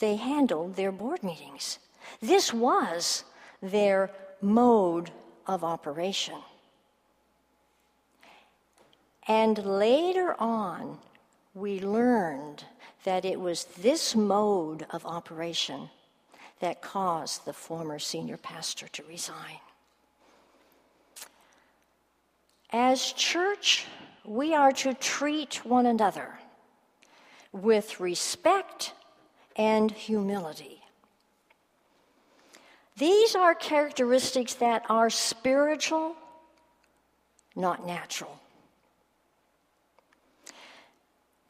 they 0.00 0.16
handled 0.16 0.74
their 0.74 0.90
board 0.90 1.22
meetings. 1.22 1.78
This 2.20 2.52
was 2.52 3.24
their 3.62 4.10
mode 4.40 5.10
of 5.46 5.62
operation. 5.62 6.38
And 9.28 9.64
later 9.64 10.34
on, 10.40 10.98
we 11.54 11.80
learned 11.80 12.64
that 13.04 13.24
it 13.24 13.38
was 13.38 13.64
this 13.64 14.16
mode 14.16 14.86
of 14.90 15.06
operation 15.06 15.90
that 16.60 16.82
caused 16.82 17.44
the 17.44 17.52
former 17.52 17.98
senior 17.98 18.36
pastor 18.36 18.88
to 18.88 19.02
resign. 19.04 19.60
As 22.72 23.12
church, 23.12 23.86
we 24.24 24.54
are 24.54 24.72
to 24.72 24.94
treat 24.94 25.64
one 25.64 25.86
another 25.86 26.38
with 27.52 27.98
respect 27.98 28.92
and 29.60 29.90
humility. 29.90 30.80
These 32.96 33.36
are 33.36 33.54
characteristics 33.54 34.54
that 34.54 34.86
are 34.88 35.10
spiritual, 35.10 36.16
not 37.54 37.86
natural. 37.86 38.40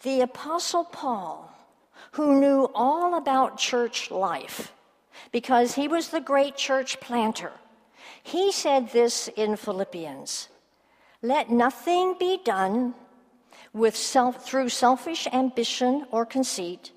The 0.02 0.22
Apostle 0.22 0.82
Paul, 0.82 1.56
who 2.12 2.40
knew 2.40 2.68
all 2.74 3.14
about 3.14 3.58
church 3.58 4.11
life 4.11 4.72
because 5.30 5.76
he 5.76 5.86
was 5.86 6.08
the 6.08 6.20
great 6.20 6.56
church 6.56 6.98
planter, 6.98 7.52
he 8.24 8.50
said 8.50 8.90
this 8.90 9.28
in 9.36 9.54
Philippians 9.54 10.48
Let 11.22 11.48
nothing 11.48 12.16
be 12.18 12.40
done 12.44 12.94
with 13.72 13.94
self, 13.94 14.44
through 14.44 14.70
selfish 14.70 15.28
ambition 15.32 16.06
or 16.11 16.26
conceit, 16.26 16.90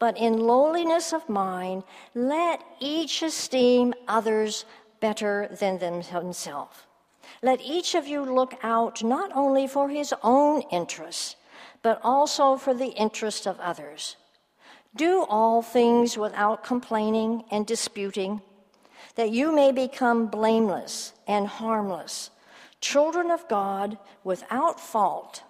but 0.00 0.16
in 0.16 0.38
lowliness 0.38 1.12
of 1.12 1.28
mind, 1.28 1.84
let 2.14 2.64
each 2.80 3.22
esteem 3.22 3.94
others 4.08 4.64
better 4.98 5.48
than 5.60 6.02
himself. 6.02 6.88
Let 7.42 7.60
each 7.60 7.94
of 7.94 8.08
you 8.08 8.22
look 8.22 8.54
out 8.62 9.04
not 9.04 9.30
only 9.34 9.66
for 9.66 9.90
his 9.90 10.12
own 10.22 10.62
interests, 10.72 11.36
but 11.82 12.00
also 12.02 12.56
for 12.56 12.74
the 12.74 12.88
interest 12.88 13.46
of 13.46 13.60
others. 13.60 14.16
Do 14.96 15.24
all 15.28 15.62
things 15.62 16.16
without 16.18 16.64
complaining 16.64 17.44
and 17.50 17.66
disputing, 17.66 18.40
that 19.14 19.30
you 19.30 19.54
may 19.54 19.70
become 19.70 20.26
blameless 20.26 21.12
and 21.26 21.46
harmless, 21.46 22.30
children 22.80 23.30
of 23.30 23.46
God 23.48 23.98
without 24.24 24.80
fault, 24.80 25.42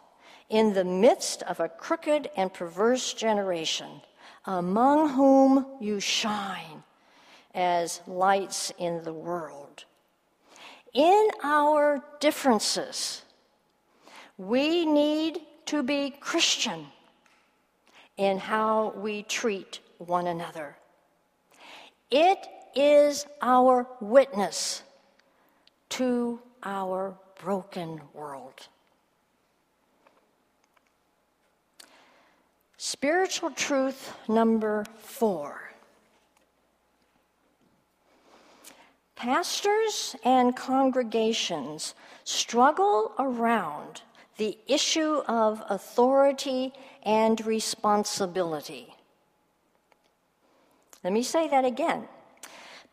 in 0.48 0.74
the 0.74 0.84
midst 0.84 1.42
of 1.44 1.61
a 1.61 1.68
crooked 1.68 2.28
and 2.36 2.53
perverse 2.53 3.14
generation, 3.14 4.03
among 4.47 5.11
whom 5.11 5.66
you 5.80 6.01
shine 6.01 6.82
as 7.55 8.01
lights 8.07 8.72
in 8.78 9.03
the 9.03 9.12
world. 9.12 9.84
In 10.93 11.28
our 11.43 12.03
differences, 12.20 13.22
we 14.38 14.86
need 14.86 15.41
to 15.66 15.82
be 15.82 16.11
Christian 16.11 16.86
in 18.16 18.38
how 18.38 18.93
we 18.97 19.22
treat 19.22 19.80
one 19.99 20.26
another. 20.26 20.76
It 22.11 22.47
is 22.74 23.26
our 23.41 23.86
witness 24.01 24.82
to 25.91 26.41
our 26.62 27.16
broken 27.41 28.01
world. 28.12 28.68
Spiritual 32.83 33.51
truth 33.51 34.14
number 34.26 34.87
four. 34.97 35.70
Pastors 39.14 40.16
and 40.24 40.57
congregations 40.57 41.95
struggle 42.24 43.12
around 43.18 44.01
the 44.39 44.57
issue 44.66 45.16
of 45.28 45.62
authority 45.68 46.72
and 47.03 47.45
responsibility. 47.45 48.95
Let 51.05 51.12
me 51.12 51.22
say 51.22 51.49
that 51.49 51.66
again. 51.66 52.09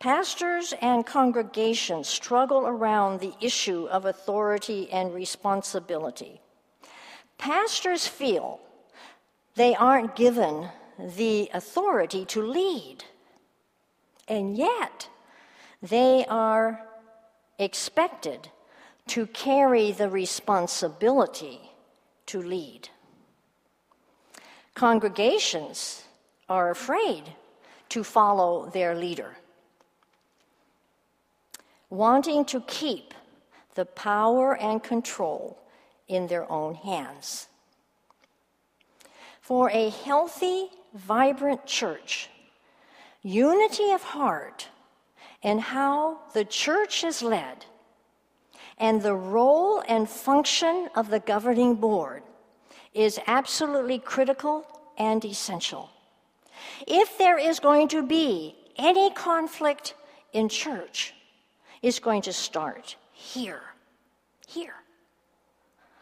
Pastors 0.00 0.74
and 0.82 1.06
congregations 1.06 2.08
struggle 2.08 2.66
around 2.66 3.20
the 3.20 3.32
issue 3.40 3.88
of 3.90 4.04
authority 4.04 4.90
and 4.90 5.14
responsibility. 5.14 6.42
Pastors 7.38 8.06
feel 8.06 8.60
they 9.58 9.74
aren't 9.74 10.14
given 10.14 10.68
the 11.16 11.50
authority 11.52 12.24
to 12.24 12.40
lead, 12.40 13.04
and 14.28 14.56
yet 14.56 15.08
they 15.82 16.24
are 16.28 16.80
expected 17.58 18.48
to 19.08 19.26
carry 19.26 19.90
the 19.90 20.08
responsibility 20.08 21.58
to 22.26 22.40
lead. 22.40 22.88
Congregations 24.74 26.04
are 26.48 26.70
afraid 26.70 27.24
to 27.88 28.04
follow 28.04 28.70
their 28.70 28.94
leader, 28.94 29.38
wanting 31.90 32.44
to 32.44 32.60
keep 32.60 33.12
the 33.74 33.86
power 33.86 34.56
and 34.56 34.84
control 34.84 35.58
in 36.06 36.28
their 36.28 36.48
own 36.48 36.76
hands. 36.76 37.48
For 39.48 39.70
a 39.70 39.88
healthy, 39.88 40.68
vibrant 40.92 41.64
church, 41.64 42.28
unity 43.22 43.92
of 43.92 44.02
heart 44.02 44.68
and 45.42 45.58
how 45.58 46.18
the 46.34 46.44
church 46.44 47.02
is 47.02 47.22
led 47.22 47.64
and 48.76 49.00
the 49.00 49.14
role 49.14 49.82
and 49.88 50.06
function 50.06 50.90
of 50.94 51.08
the 51.08 51.20
governing 51.20 51.76
board 51.76 52.24
is 52.92 53.18
absolutely 53.26 53.98
critical 53.98 54.66
and 54.98 55.24
essential. 55.24 55.88
If 56.86 57.16
there 57.16 57.38
is 57.38 57.58
going 57.58 57.88
to 57.88 58.02
be 58.02 58.54
any 58.76 59.10
conflict 59.12 59.94
in 60.34 60.50
church, 60.50 61.14
it's 61.80 62.00
going 62.00 62.20
to 62.20 62.34
start 62.34 62.96
here. 63.14 63.62
Here. 64.46 64.76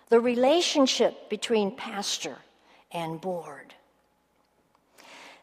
The 0.09 0.19
relationship 0.19 1.31
between 1.31 1.77
pastor 1.77 2.39
and 2.97 3.21
board. 3.21 3.75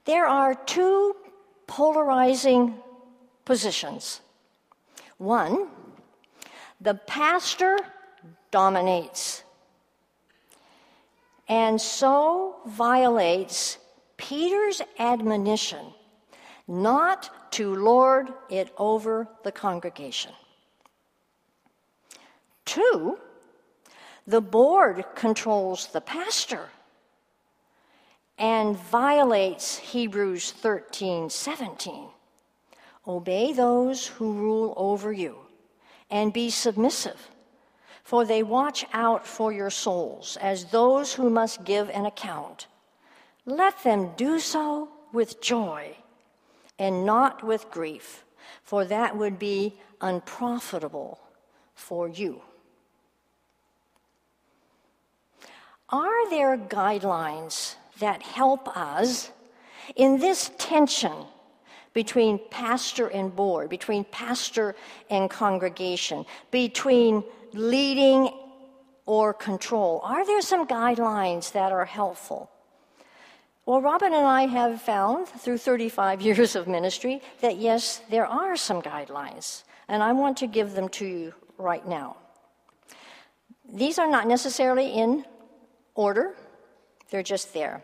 There 0.06 0.26
are 0.26 0.56
two 0.56 1.16
polarizing 1.68 2.76
positions. 3.46 4.20
One 5.18 5.68
the 6.82 6.96
pastor 6.96 7.78
dominates 8.52 9.44
and 11.48 11.80
so 11.80 12.58
violates 12.66 13.78
Peter's 14.18 14.82
admonition 15.00 15.86
not 16.68 17.52
to 17.52 17.76
lord 17.76 18.34
it 18.50 18.74
over 18.78 19.28
the 19.44 19.52
congregation. 19.52 20.34
Two, 22.66 23.18
the 24.28 24.42
board 24.42 25.06
controls 25.16 25.88
the 25.88 26.02
pastor 26.02 26.70
and 28.38 28.78
violates 28.78 29.78
Hebrews 29.78 30.52
13 30.52 31.30
17. 31.30 32.08
Obey 33.08 33.54
those 33.54 34.08
who 34.08 34.34
rule 34.34 34.74
over 34.78 35.12
you 35.12 35.38
and 36.10 36.32
be 36.32 36.50
submissive, 36.50 37.30
for 38.04 38.26
they 38.26 38.44
watch 38.44 38.86
out 38.94 39.28
for 39.28 39.52
your 39.52 39.70
souls 39.70 40.38
as 40.42 40.66
those 40.66 41.14
who 41.14 41.30
must 41.30 41.66
give 41.66 41.90
an 41.90 42.06
account. 42.06 42.68
Let 43.46 43.84
them 43.84 44.12
do 44.16 44.40
so 44.40 44.90
with 45.12 45.42
joy 45.42 45.98
and 46.80 47.06
not 47.06 47.44
with 47.44 47.70
grief, 47.70 48.24
for 48.64 48.86
that 48.86 49.18
would 49.18 49.38
be 49.38 49.74
unprofitable 50.02 51.20
for 51.76 52.08
you. 52.08 52.42
Are 55.90 56.30
there 56.30 56.58
guidelines 56.58 57.76
that 58.00 58.22
help 58.22 58.68
us 58.76 59.32
in 59.96 60.20
this 60.20 60.52
tension 60.58 61.14
between 61.94 62.40
pastor 62.50 63.08
and 63.08 63.36
board, 63.36 63.70
between 63.70 64.04
pastor 64.06 64.76
and 65.10 65.30
congregation, 65.30 66.26
between 66.52 67.24
leading 67.54 68.30
or 69.06 69.34
control? 69.34 70.02
Are 70.04 70.26
there 70.26 70.42
some 70.42 70.68
guidelines 70.68 71.52
that 71.52 71.72
are 71.72 71.86
helpful? 71.86 72.50
Well, 73.66 73.82
Robin 73.82 74.14
and 74.14 74.26
I 74.26 74.48
have 74.48 74.82
found 74.82 75.28
through 75.28 75.60
35 75.60 76.22
years 76.28 76.56
of 76.56 76.68
ministry 76.68 77.22
that 77.42 77.58
yes, 77.58 78.02
there 78.10 78.26
are 78.26 78.56
some 78.58 78.82
guidelines, 78.82 79.64
and 79.88 80.04
I 80.04 80.12
want 80.14 80.38
to 80.38 80.48
give 80.48 80.74
them 80.74 80.90
to 80.90 81.06
you 81.06 81.34
right 81.58 81.88
now. 81.88 82.18
These 83.72 84.00
are 84.00 84.08
not 84.08 84.28
necessarily 84.28 84.92
in 84.92 85.26
order, 85.96 86.36
they're 87.14 87.22
just 87.22 87.54
there. 87.54 87.84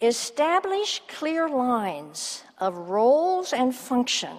Establish 0.00 1.02
clear 1.06 1.50
lines 1.50 2.42
of 2.56 2.74
roles 2.74 3.52
and 3.52 3.74
function 3.74 4.38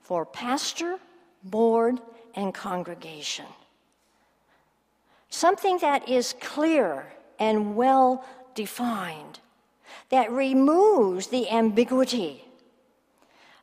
for 0.00 0.24
pastor, 0.24 0.96
board, 1.44 2.00
and 2.34 2.54
congregation. 2.54 3.44
Something 5.28 5.76
that 5.82 6.08
is 6.08 6.34
clear 6.40 7.12
and 7.38 7.76
well 7.76 8.24
defined, 8.54 9.40
that 10.08 10.32
removes 10.32 11.26
the 11.26 11.50
ambiguity 11.50 12.42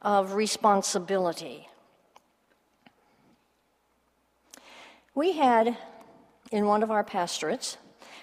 of 0.03 0.35
responsibility. 0.35 1.67
We 5.15 5.31
had, 5.31 5.75
in 6.51 6.67
one 6.67 6.83
of 6.83 6.91
our 6.91 7.03
pastorates, 7.03 7.77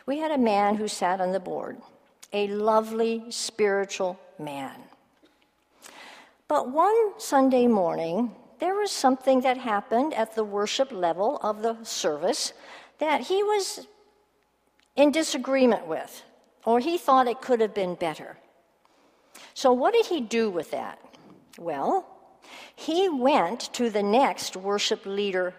we 0.06 0.18
had 0.18 0.30
a 0.30 0.38
man 0.38 0.76
who 0.76 0.88
sat 0.88 1.20
on 1.20 1.32
the 1.32 1.40
board, 1.40 1.78
a 2.32 2.48
lovely 2.48 3.24
spiritual 3.30 4.18
man. 4.38 4.74
But 6.48 6.70
one 6.70 7.18
Sunday 7.18 7.66
morning, 7.66 8.34
there 8.58 8.74
was 8.74 8.90
something 8.90 9.40
that 9.40 9.56
happened 9.56 10.14
at 10.14 10.34
the 10.34 10.44
worship 10.44 10.92
level 10.92 11.38
of 11.42 11.62
the 11.62 11.82
service 11.82 12.52
that 12.98 13.22
he 13.22 13.42
was 13.42 13.86
in 14.96 15.10
disagreement 15.10 15.86
with, 15.86 16.22
or 16.64 16.78
he 16.78 16.98
thought 16.98 17.26
it 17.26 17.40
could 17.40 17.60
have 17.60 17.74
been 17.74 17.94
better. 17.94 18.36
So, 19.54 19.72
what 19.72 19.94
did 19.94 20.06
he 20.06 20.20
do 20.20 20.50
with 20.50 20.70
that? 20.70 20.98
Well, 21.58 22.06
he 22.74 23.08
went 23.08 23.72
to 23.74 23.90
the 23.90 24.02
next 24.02 24.56
worship 24.56 25.06
leader 25.06 25.54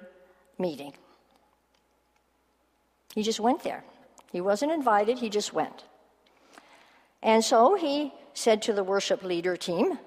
meeting. 0.57 0.93
He 3.13 3.23
just 3.23 3.39
went 3.39 3.63
there. 3.63 3.83
He 4.33 4.41
wasn't 4.41 4.71
invited, 4.71 5.19
he 5.19 5.29
just 5.29 5.53
went. 5.53 5.83
And 7.21 7.45
so 7.45 7.75
he 7.75 8.11
said 8.33 8.63
to 8.63 8.73
the 8.73 8.83
worship 8.83 9.23
leader 9.23 9.55
team 9.55 9.99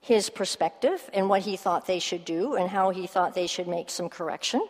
his 0.00 0.30
perspective 0.30 1.10
and 1.12 1.28
what 1.28 1.42
he 1.42 1.58
thought 1.58 1.86
they 1.86 1.98
should 1.98 2.24
do 2.24 2.54
and 2.54 2.70
how 2.70 2.88
he 2.88 3.06
thought 3.06 3.34
they 3.34 3.46
should 3.46 3.68
make 3.68 3.90
some 3.90 4.08
correction. 4.08 4.66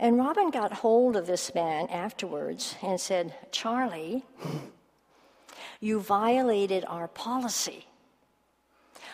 And 0.00 0.16
Robin 0.16 0.50
got 0.50 0.72
hold 0.72 1.16
of 1.16 1.26
this 1.26 1.54
man 1.54 1.86
afterwards 1.88 2.76
and 2.82 2.98
said, 2.98 3.34
Charlie, 3.52 4.24
you 5.80 6.00
violated 6.00 6.82
our 6.88 7.08
policy. 7.08 7.86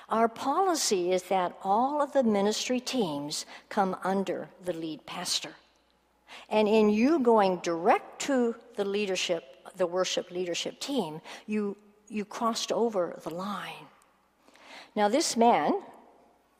Our 0.09 0.29
policy 0.29 1.11
is 1.11 1.25
that 1.25 1.59
all 1.65 2.01
of 2.01 2.13
the 2.13 2.23
ministry 2.23 2.79
teams 2.79 3.45
come 3.69 3.97
under 4.05 4.49
the 4.65 4.73
lead 4.73 5.05
pastor. 5.05 5.57
And 6.49 6.69
in 6.69 6.91
you 6.91 7.21
going 7.21 7.59
direct 7.59 8.21
to 8.23 8.55
the 8.77 8.85
leadership, 8.85 9.45
the 9.77 9.87
worship 9.87 10.31
leadership 10.31 10.81
team, 10.81 11.21
you, 11.47 11.77
you 12.09 12.25
crossed 12.25 12.73
over 12.73 13.19
the 13.23 13.31
line. 13.31 13.87
Now, 14.95 15.09
this 15.09 15.37
man, 15.37 15.81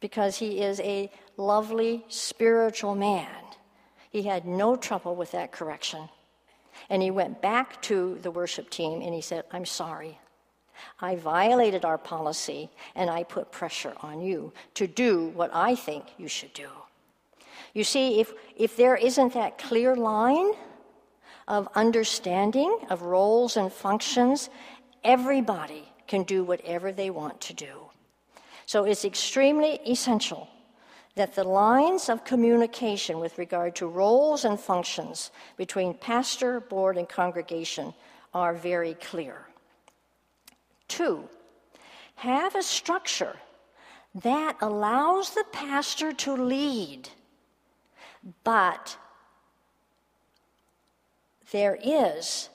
because 0.01 0.37
he 0.37 0.61
is 0.61 0.81
a 0.81 1.11
lovely 1.37 2.05
spiritual 2.09 2.95
man, 2.95 3.29
he 4.11 4.23
had 4.23 4.47
no 4.47 4.77
trouble 4.77 5.17
with 5.17 5.33
that 5.33 5.53
correction. 5.53 6.09
And 6.91 7.03
he 7.03 7.11
went 7.11 7.43
back 7.43 7.83
to 7.83 8.19
the 8.23 8.31
worship 8.31 8.71
team 8.71 9.03
and 9.03 9.13
he 9.13 9.21
said, 9.21 9.45
I'm 9.51 9.67
sorry. 9.67 10.19
I 11.01 11.17
violated 11.17 11.85
our 11.85 11.99
policy 11.99 12.71
and 12.95 13.11
I 13.11 13.25
put 13.25 13.51
pressure 13.51 13.95
on 14.01 14.21
you 14.21 14.53
to 14.75 14.87
do 14.87 15.29
what 15.29 15.51
I 15.53 15.75
think 15.75 16.05
you 16.19 16.29
should 16.29 16.53
do. 16.53 16.69
You 17.75 17.85
see, 17.85 18.21
if, 18.21 18.33
if 18.57 18.77
there 18.77 18.97
isn't 18.97 19.35
that 19.35 19.59
clear 19.59 19.95
line 19.95 20.53
of 21.47 21.69
understanding 21.75 22.79
of 22.91 23.03
roles 23.03 23.57
and 23.57 23.73
functions, 23.73 24.51
everybody 25.05 25.89
can 26.07 26.23
do 26.23 26.45
whatever 26.45 26.93
they 26.93 27.11
want 27.11 27.41
to 27.43 27.55
do. 27.55 27.89
So 28.67 28.85
it's 28.85 29.05
extremely 29.05 29.81
essential 29.89 30.49
that 31.15 31.35
the 31.35 31.45
lines 31.45 32.09
of 32.09 32.25
communication 32.25 33.19
with 33.19 33.39
regard 33.39 33.75
to 33.77 33.87
roles 33.87 34.45
and 34.45 34.59
functions 34.59 35.31
between 35.57 35.95
pastor, 35.95 36.61
board, 36.61 36.97
and 36.97 37.09
congregation 37.09 37.93
are 38.35 38.55
very 38.55 38.95
clear. 38.95 39.47
Two, 40.87 41.29
have 42.17 42.55
a 42.55 42.63
structure 42.63 43.37
that 44.15 44.57
allows 44.61 45.31
the 45.31 45.45
pastor 45.53 46.13
to 46.13 46.35
lead 46.35 47.09
but 48.45 48.97
there 51.51 51.79
is 51.83 52.49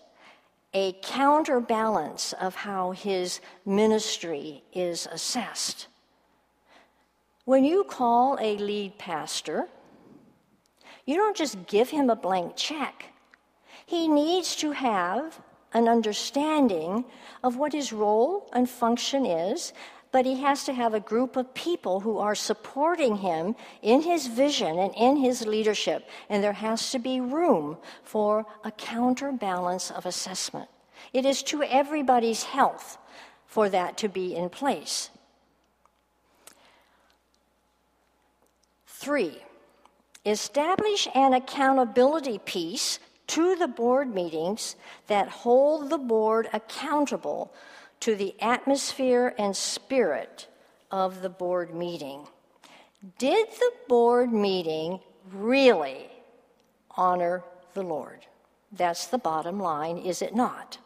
a 0.73 0.93
counterbalance 1.03 2.33
of 2.33 2.55
how 2.55 2.91
his 2.91 3.41
ministry 3.65 4.63
is 4.73 5.07
assessed. 5.11 5.87
When 7.45 7.63
you 7.63 7.83
call 7.83 8.37
a 8.39 8.57
lead 8.57 8.97
pastor, 8.97 9.67
you 11.05 11.15
don't 11.15 11.35
just 11.35 11.67
give 11.67 11.89
him 11.89 12.09
a 12.09 12.15
blank 12.15 12.55
check. 12.55 13.13
He 13.85 14.07
needs 14.07 14.55
to 14.57 14.71
have 14.71 15.41
an 15.73 15.87
understanding 15.87 17.03
of 17.43 17.57
what 17.57 17.73
his 17.73 17.91
role 17.91 18.49
and 18.53 18.69
function 18.69 19.25
is 19.25 19.73
but 20.13 20.27
he 20.27 20.39
has 20.39 20.63
to 20.63 20.73
have 20.73 20.93
a 20.93 20.99
group 20.99 21.35
of 21.35 21.55
people 21.55 21.99
who 21.99 22.19
are 22.19 22.35
supporting 22.35 23.17
him 23.17 23.55
in 23.81 24.03
his 24.03 24.27
vision 24.27 24.77
and 24.77 24.93
in 24.95 25.17
his 25.17 25.47
leadership. 25.47 26.07
And 26.29 26.43
there 26.43 26.53
has 26.53 26.91
to 26.91 26.99
be 26.99 27.19
room 27.19 27.77
for 28.03 28.45
a 28.63 28.69
counterbalance 28.69 29.89
of 29.89 30.05
assessment. 30.05 30.69
It 31.13 31.25
is 31.25 31.41
to 31.43 31.63
everybody's 31.63 32.43
health 32.43 32.99
for 33.47 33.69
that 33.69 33.97
to 33.97 34.07
be 34.07 34.35
in 34.35 34.49
place. 34.49 35.09
Three, 38.85 39.41
establish 40.27 41.07
an 41.15 41.33
accountability 41.33 42.37
piece 42.37 42.99
to 43.27 43.55
the 43.55 43.67
board 43.67 44.13
meetings 44.13 44.75
that 45.07 45.27
hold 45.27 45.89
the 45.89 45.97
board 45.97 46.49
accountable 46.53 47.51
to 48.03 48.15
the 48.17 48.35
atmosphere 48.41 49.33
and 49.37 49.55
spirit 49.55 50.49
of 50.91 51.21
the 51.21 51.29
board 51.29 51.73
meeting. 51.73 52.27
Did 53.17 53.47
the 53.51 53.71
board 53.87 54.33
meeting 54.33 54.99
really 55.31 56.09
honor 56.97 57.45
the 57.73 57.81
Lord? 57.81 58.25
That's 58.73 59.07
the 59.07 59.17
bottom 59.17 59.57
line, 59.57 59.97
is 59.97 60.21
it 60.21 60.35
not? 60.35 60.79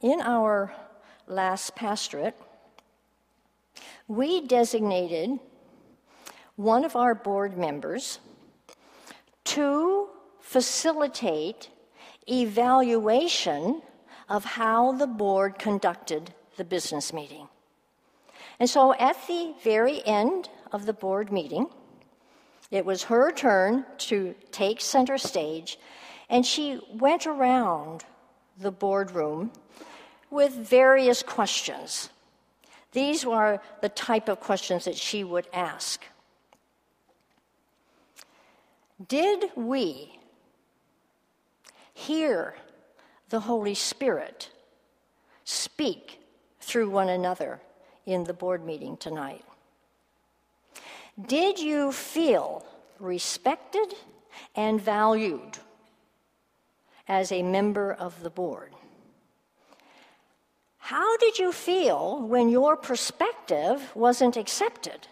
In 0.00 0.22
our 0.22 0.72
last 1.26 1.76
pastorate, 1.76 2.40
we 4.08 4.46
designated 4.46 5.38
one 6.54 6.86
of 6.86 6.96
our 6.96 7.14
board 7.14 7.58
members 7.58 8.18
to 9.44 10.08
facilitate 10.40 11.68
evaluation 12.28 13.82
of 14.28 14.44
how 14.44 14.92
the 14.92 15.06
board 15.06 15.58
conducted 15.58 16.34
the 16.56 16.64
business 16.64 17.12
meeting. 17.12 17.48
And 18.58 18.68
so 18.68 18.94
at 18.94 19.16
the 19.26 19.54
very 19.62 20.04
end 20.06 20.48
of 20.72 20.86
the 20.86 20.92
board 20.92 21.30
meeting, 21.30 21.68
it 22.70 22.84
was 22.84 23.04
her 23.04 23.30
turn 23.30 23.84
to 23.98 24.34
take 24.50 24.80
center 24.80 25.18
stage, 25.18 25.78
and 26.28 26.44
she 26.44 26.80
went 26.92 27.26
around 27.26 28.04
the 28.58 28.72
boardroom 28.72 29.52
with 30.30 30.52
various 30.52 31.22
questions. 31.22 32.10
These 32.92 33.24
were 33.24 33.60
the 33.82 33.88
type 33.90 34.28
of 34.28 34.40
questions 34.40 34.86
that 34.86 34.96
she 34.96 35.22
would 35.22 35.46
ask. 35.52 36.02
Did 39.06 39.50
we 39.54 40.18
hear 41.96 42.54
the 43.30 43.40
Holy 43.40 43.74
Spirit 43.74 44.50
speak 45.44 46.20
through 46.60 46.90
one 46.90 47.08
another 47.08 47.58
in 48.04 48.24
the 48.24 48.34
board 48.34 48.64
meeting 48.64 48.98
tonight? 48.98 49.44
Did 51.20 51.58
you 51.58 51.92
feel 51.92 52.66
respected 53.00 53.94
and 54.54 54.78
valued 54.78 55.56
as 57.08 57.32
a 57.32 57.42
member 57.42 57.92
of 57.92 58.22
the 58.22 58.30
board? 58.30 58.72
How 60.76 61.16
did 61.16 61.38
you 61.38 61.50
feel 61.50 62.20
when 62.20 62.50
your 62.50 62.76
perspective 62.76 63.90
wasn't 63.94 64.36
accepted? 64.36 65.08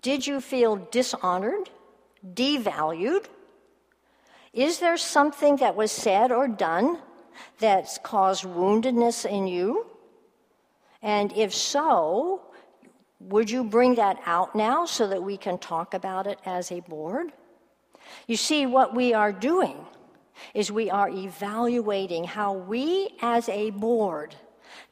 Did 0.00 0.24
you 0.24 0.40
feel 0.40 0.76
dishonored, 0.76 1.68
devalued? 2.24 3.26
Is 4.56 4.78
there 4.78 4.96
something 4.96 5.56
that 5.56 5.76
was 5.76 5.92
said 5.92 6.32
or 6.32 6.48
done 6.48 6.98
that's 7.58 7.98
caused 7.98 8.44
woundedness 8.44 9.26
in 9.28 9.46
you? 9.46 9.86
And 11.02 11.30
if 11.34 11.54
so, 11.54 12.40
would 13.20 13.50
you 13.50 13.62
bring 13.62 13.96
that 13.96 14.18
out 14.24 14.54
now 14.54 14.86
so 14.86 15.08
that 15.08 15.22
we 15.22 15.36
can 15.36 15.58
talk 15.58 15.92
about 15.92 16.26
it 16.26 16.38
as 16.46 16.72
a 16.72 16.80
board? 16.80 17.32
You 18.26 18.38
see, 18.38 18.64
what 18.64 18.94
we 18.94 19.12
are 19.12 19.30
doing 19.30 19.76
is 20.54 20.72
we 20.72 20.88
are 20.88 21.10
evaluating 21.10 22.24
how 22.24 22.54
we 22.54 23.10
as 23.20 23.50
a 23.50 23.70
board 23.70 24.34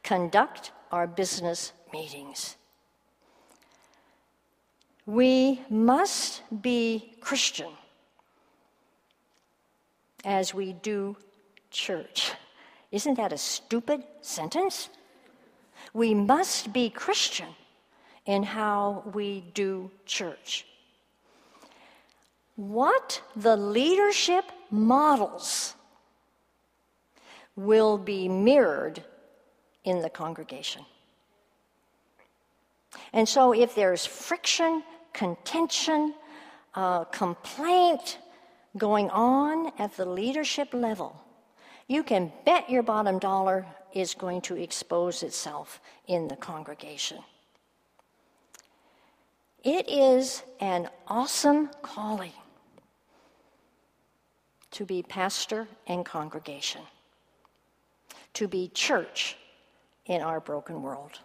conduct 0.02 0.72
our 0.92 1.06
business 1.06 1.72
meetings. 1.90 2.56
We 5.06 5.62
must 5.70 6.42
be 6.60 7.14
Christian 7.22 7.70
as 10.24 10.54
we 10.54 10.72
do 10.72 11.16
church. 11.70 12.32
Isn't 12.90 13.16
that 13.16 13.32
a 13.32 13.38
stupid 13.38 14.04
sentence? 14.20 14.88
We 15.92 16.14
must 16.14 16.72
be 16.72 16.90
Christian 16.90 17.48
in 18.26 18.42
how 18.42 19.02
we 19.12 19.44
do 19.54 19.90
church. 20.06 20.66
What 22.56 23.20
the 23.34 23.56
leadership 23.56 24.44
models 24.70 25.74
will 27.56 27.98
be 27.98 28.28
mirrored 28.28 29.02
in 29.84 30.00
the 30.00 30.10
congregation. 30.10 30.84
And 33.12 33.28
so, 33.28 33.52
if 33.52 33.74
there's 33.74 34.06
friction, 34.06 34.82
contention, 35.12 36.14
uh, 36.74 37.04
complaint 37.04 38.18
going 38.76 39.10
on 39.10 39.72
at 39.78 39.96
the 39.96 40.04
leadership 40.04 40.72
level, 40.72 41.20
you 41.86 42.02
can 42.02 42.32
bet 42.44 42.68
your 42.70 42.82
bottom 42.82 43.18
dollar 43.18 43.66
is 43.92 44.14
going 44.14 44.40
to 44.42 44.56
expose 44.56 45.22
itself 45.22 45.80
in 46.06 46.28
the 46.28 46.36
congregation. 46.36 47.18
It 49.62 49.88
is 49.88 50.42
an 50.60 50.90
awesome 51.06 51.70
calling 51.82 52.32
to 54.72 54.84
be 54.84 55.02
pastor 55.02 55.68
and 55.86 56.04
congregation, 56.04 56.82
to 58.34 58.48
be 58.48 58.68
church 58.74 59.36
in 60.06 60.20
our 60.20 60.40
broken 60.40 60.82
world. 60.82 61.20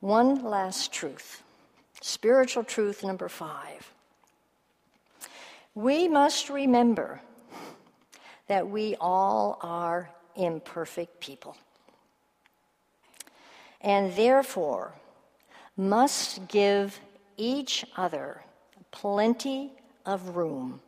One 0.00 0.44
last 0.44 0.92
truth, 0.92 1.42
spiritual 2.00 2.64
truth 2.64 3.02
number 3.02 3.28
five. 3.28 3.92
We 5.80 6.08
must 6.08 6.50
remember 6.50 7.22
that 8.48 8.68
we 8.68 8.96
all 9.00 9.58
are 9.62 10.10
imperfect 10.36 11.20
people, 11.20 11.56
and 13.80 14.14
therefore 14.14 14.92
must 15.78 16.48
give 16.48 17.00
each 17.38 17.86
other 17.96 18.42
plenty 18.90 19.72
of 20.04 20.36
room 20.36 20.82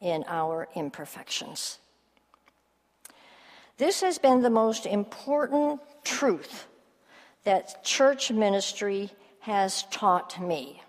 in 0.00 0.24
our 0.26 0.68
imperfections. 0.74 1.78
This 3.76 4.00
has 4.00 4.16
been 4.16 4.40
the 4.40 4.48
most 4.48 4.86
important 4.86 5.82
truth 6.02 6.66
that 7.44 7.84
church 7.84 8.32
ministry 8.32 9.10
has 9.40 9.82
taught 9.90 10.40
me. 10.40 10.80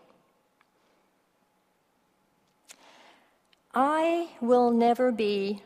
I 3.74 4.30
will 4.42 4.72
never 4.72 5.12
be 5.12 5.62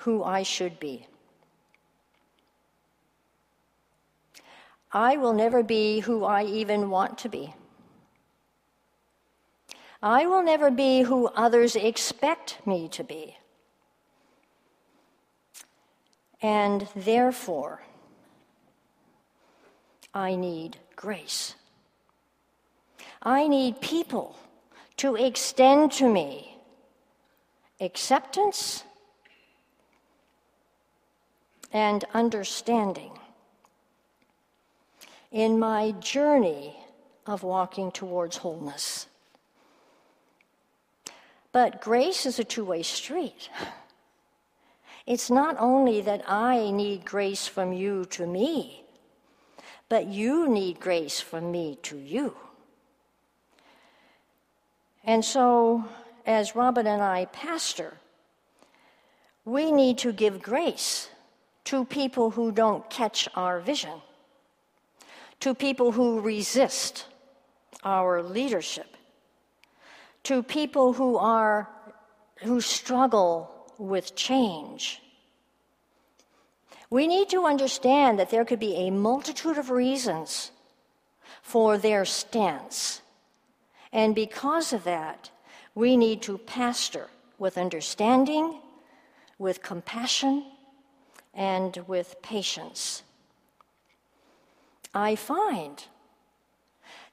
who 0.00 0.22
I 0.22 0.42
should 0.44 0.78
be. 0.78 1.06
I 4.92 5.16
will 5.16 5.32
never 5.32 5.62
be 5.62 6.00
who 6.00 6.24
I 6.24 6.44
even 6.44 6.88
want 6.88 7.18
to 7.18 7.28
be. 7.28 7.54
I 10.02 10.26
will 10.26 10.42
never 10.42 10.70
be 10.70 11.02
who 11.02 11.26
others 11.28 11.74
expect 11.74 12.64
me 12.64 12.88
to 12.90 13.02
be. 13.02 13.36
And 16.40 16.86
therefore, 16.94 17.82
I 20.14 20.36
need 20.36 20.78
grace. 20.94 21.56
I 23.20 23.48
need 23.48 23.80
people 23.80 24.38
to 24.98 25.16
extend 25.16 25.90
to 25.92 26.08
me 26.08 26.57
acceptance 27.80 28.84
and 31.72 32.04
understanding 32.14 33.12
in 35.30 35.58
my 35.58 35.92
journey 35.92 36.76
of 37.26 37.42
walking 37.42 37.92
towards 37.92 38.38
wholeness. 38.38 39.06
But 41.52 41.80
grace 41.80 42.26
is 42.26 42.38
a 42.38 42.44
two 42.44 42.64
way 42.64 42.82
street. 42.82 43.50
It's 45.06 45.30
not 45.30 45.56
only 45.58 46.02
that 46.02 46.22
I 46.28 46.70
need 46.70 47.04
grace 47.04 47.46
from 47.46 47.72
you 47.72 48.04
to 48.10 48.26
me, 48.26 48.84
but 49.88 50.06
you 50.06 50.48
need 50.48 50.80
grace 50.80 51.20
from 51.20 51.50
me 51.50 51.78
to 51.82 51.96
you. 51.96 52.36
And 55.04 55.24
so, 55.24 55.84
as 56.28 56.54
Robin 56.54 56.86
and 56.86 57.00
I 57.02 57.24
pastor, 57.24 57.94
we 59.46 59.72
need 59.72 59.96
to 59.98 60.12
give 60.12 60.42
grace 60.42 61.08
to 61.64 61.86
people 61.86 62.30
who 62.30 62.52
don't 62.52 62.88
catch 62.90 63.28
our 63.34 63.60
vision, 63.60 64.02
to 65.40 65.54
people 65.54 65.90
who 65.92 66.20
resist 66.20 67.06
our 67.82 68.22
leadership, 68.22 68.94
to 70.24 70.42
people 70.42 70.92
who 70.92 71.16
are 71.16 71.70
who 72.42 72.60
struggle 72.60 73.50
with 73.78 74.14
change. 74.14 75.00
We 76.90 77.06
need 77.06 77.30
to 77.30 77.46
understand 77.46 78.18
that 78.18 78.30
there 78.30 78.44
could 78.44 78.60
be 78.60 78.76
a 78.76 78.90
multitude 78.90 79.56
of 79.56 79.70
reasons 79.70 80.50
for 81.42 81.78
their 81.78 82.04
stance. 82.04 83.00
And 83.92 84.14
because 84.14 84.72
of 84.72 84.84
that, 84.84 85.30
we 85.78 85.96
need 85.96 86.20
to 86.20 86.36
pastor 86.38 87.06
with 87.38 87.56
understanding, 87.56 88.58
with 89.38 89.62
compassion, 89.62 90.44
and 91.32 91.76
with 91.86 92.20
patience. 92.20 93.04
I 94.92 95.14
find 95.14 95.84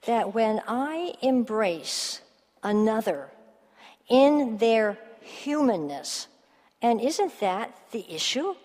that 0.06 0.34
when 0.34 0.60
I 0.66 1.14
embrace 1.22 2.22
another 2.64 3.30
in 4.08 4.56
their 4.56 4.98
humanness. 5.20 6.26
And 6.82 7.00
isn't 7.00 7.38
that 7.38 7.72
the 7.92 8.04
issue? 8.12 8.56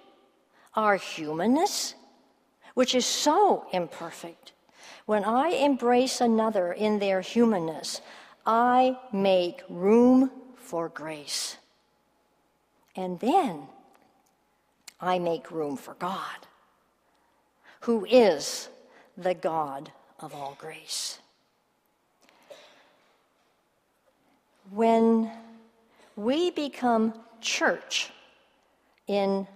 Our 0.76 0.95
humanness, 0.95 1.93
which 2.74 2.95
is 2.95 3.06
so 3.06 3.68
imperfect. 3.72 4.54
When 5.06 5.24
I 5.24 5.49
embrace 5.49 6.22
another 6.22 6.74
in 6.74 6.97
their 6.97 7.22
humanness, 7.22 8.02
I 8.46 8.98
make 9.12 9.62
room 9.70 10.32
for 10.56 10.89
grace. 10.89 11.58
And 12.96 13.20
then 13.20 13.68
I 15.00 15.20
make 15.20 15.52
room 15.52 15.78
for 15.78 15.94
God, 15.96 16.48
who 17.82 18.06
is 18.06 18.70
the 19.18 19.34
God 19.34 19.92
of 20.20 20.34
all 20.34 20.56
grace. 20.60 21.20
When 24.70 25.32
we 26.16 26.52
become 26.52 27.14
church 27.42 28.12
in 29.08 29.48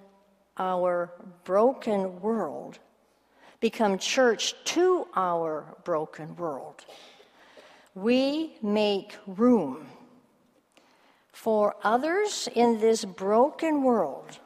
our 0.58 1.12
broken 1.44 2.20
world, 2.22 2.80
become 3.60 3.98
church 3.98 4.54
to 4.66 5.08
our 5.16 5.66
broken 5.84 6.36
world, 6.36 6.86
we 7.96 8.58
make 8.62 9.16
room 9.26 9.88
for 11.32 11.76
others 11.84 12.50
in 12.54 12.80
this 12.80 13.06
broken 13.06 13.84
world 13.84 14.40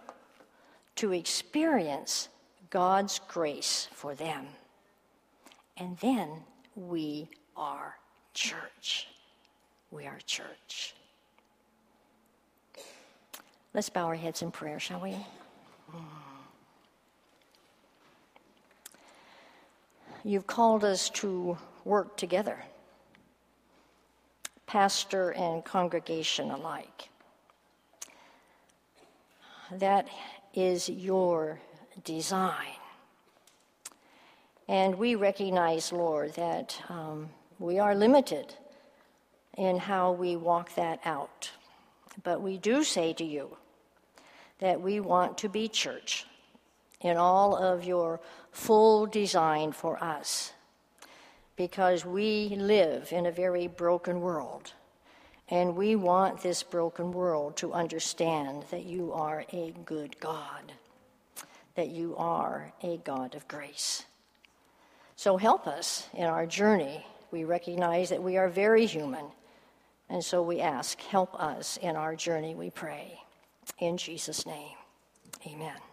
to 0.96 1.12
experience 1.12 2.30
God's 2.70 3.20
grace 3.28 3.88
for 3.92 4.14
them. 4.14 4.46
And 5.78 5.98
then 5.98 6.30
we 6.76 7.28
are 7.58 7.96
church. 8.34 9.08
We 9.92 10.06
are 10.06 10.20
church. 10.26 10.94
Let's 13.74 13.90
bow 13.90 14.06
our 14.06 14.16
heads 14.16 14.42
in 14.42 14.52
prayer, 14.52 14.80
shall 14.80 15.00
we? 15.00 15.16
You've 20.24 20.48
called 20.48 20.84
us 20.84 21.10
to 21.12 21.58
work 21.86 22.18
together, 22.18 22.62
pastor 24.70 25.32
and 25.32 25.66
congregation 25.66 26.52
alike. 26.52 27.10
That 29.72 30.08
is 30.54 30.88
your 30.88 31.60
design. 32.04 32.78
And 34.68 34.94
we 35.00 35.16
recognize, 35.16 35.92
Lord, 35.92 36.36
that 36.36 36.80
um, 36.88 37.32
we 37.58 37.80
are 37.80 37.96
limited 37.96 38.54
in 39.58 39.80
how 39.80 40.12
we 40.12 40.36
walk 40.36 40.76
that 40.76 41.00
out. 41.04 41.50
But 42.22 42.40
we 42.40 42.60
do 42.60 42.84
say 42.84 43.14
to 43.14 43.24
you 43.24 43.58
that 44.60 44.80
we 44.80 45.00
want 45.00 45.40
to 45.40 45.50
be 45.50 45.68
church 45.68 46.28
in 47.02 47.18
all 47.18 47.56
of 47.56 47.84
your 47.84 48.20
full 48.52 49.08
design 49.08 49.72
for 49.72 50.02
us 50.04 50.54
because 51.60 52.06
we 52.06 52.56
live 52.56 53.12
in 53.12 53.26
a 53.26 53.32
very 53.34 53.68
broken 53.68 54.22
world. 54.22 54.72
And 55.50 55.76
we 55.76 55.94
want 55.98 56.42
this 56.42 56.64
broken 56.64 57.12
world 57.12 57.58
to 57.58 57.74
understand 57.74 58.64
that 58.72 58.86
you 58.86 59.12
are 59.12 59.44
a 59.52 59.74
good 59.84 60.18
God, 60.22 60.72
that 61.76 61.90
you 61.90 62.16
are 62.16 62.72
a 62.82 62.96
God 63.04 63.36
of 63.36 63.46
grace. 63.50 64.06
So 65.18 65.36
help 65.36 65.68
us 65.68 66.08
in 66.14 66.24
our 66.24 66.46
journey. 66.46 67.06
We 67.30 67.44
recognize 67.44 68.08
that 68.08 68.24
we 68.24 68.38
are 68.38 68.48
very 68.48 68.86
human 68.86 69.26
and 70.10 70.24
so 70.24 70.42
we 70.42 70.62
ask, 70.62 71.00
help 71.02 71.36
us 71.36 71.78
in 71.82 71.98
our 71.98 72.16
journey, 72.16 72.56
we 72.56 72.70
pray. 72.70 73.20
In 73.80 73.98
Jesus' 73.98 74.46
name, 74.46 74.78
amen. 75.46 75.89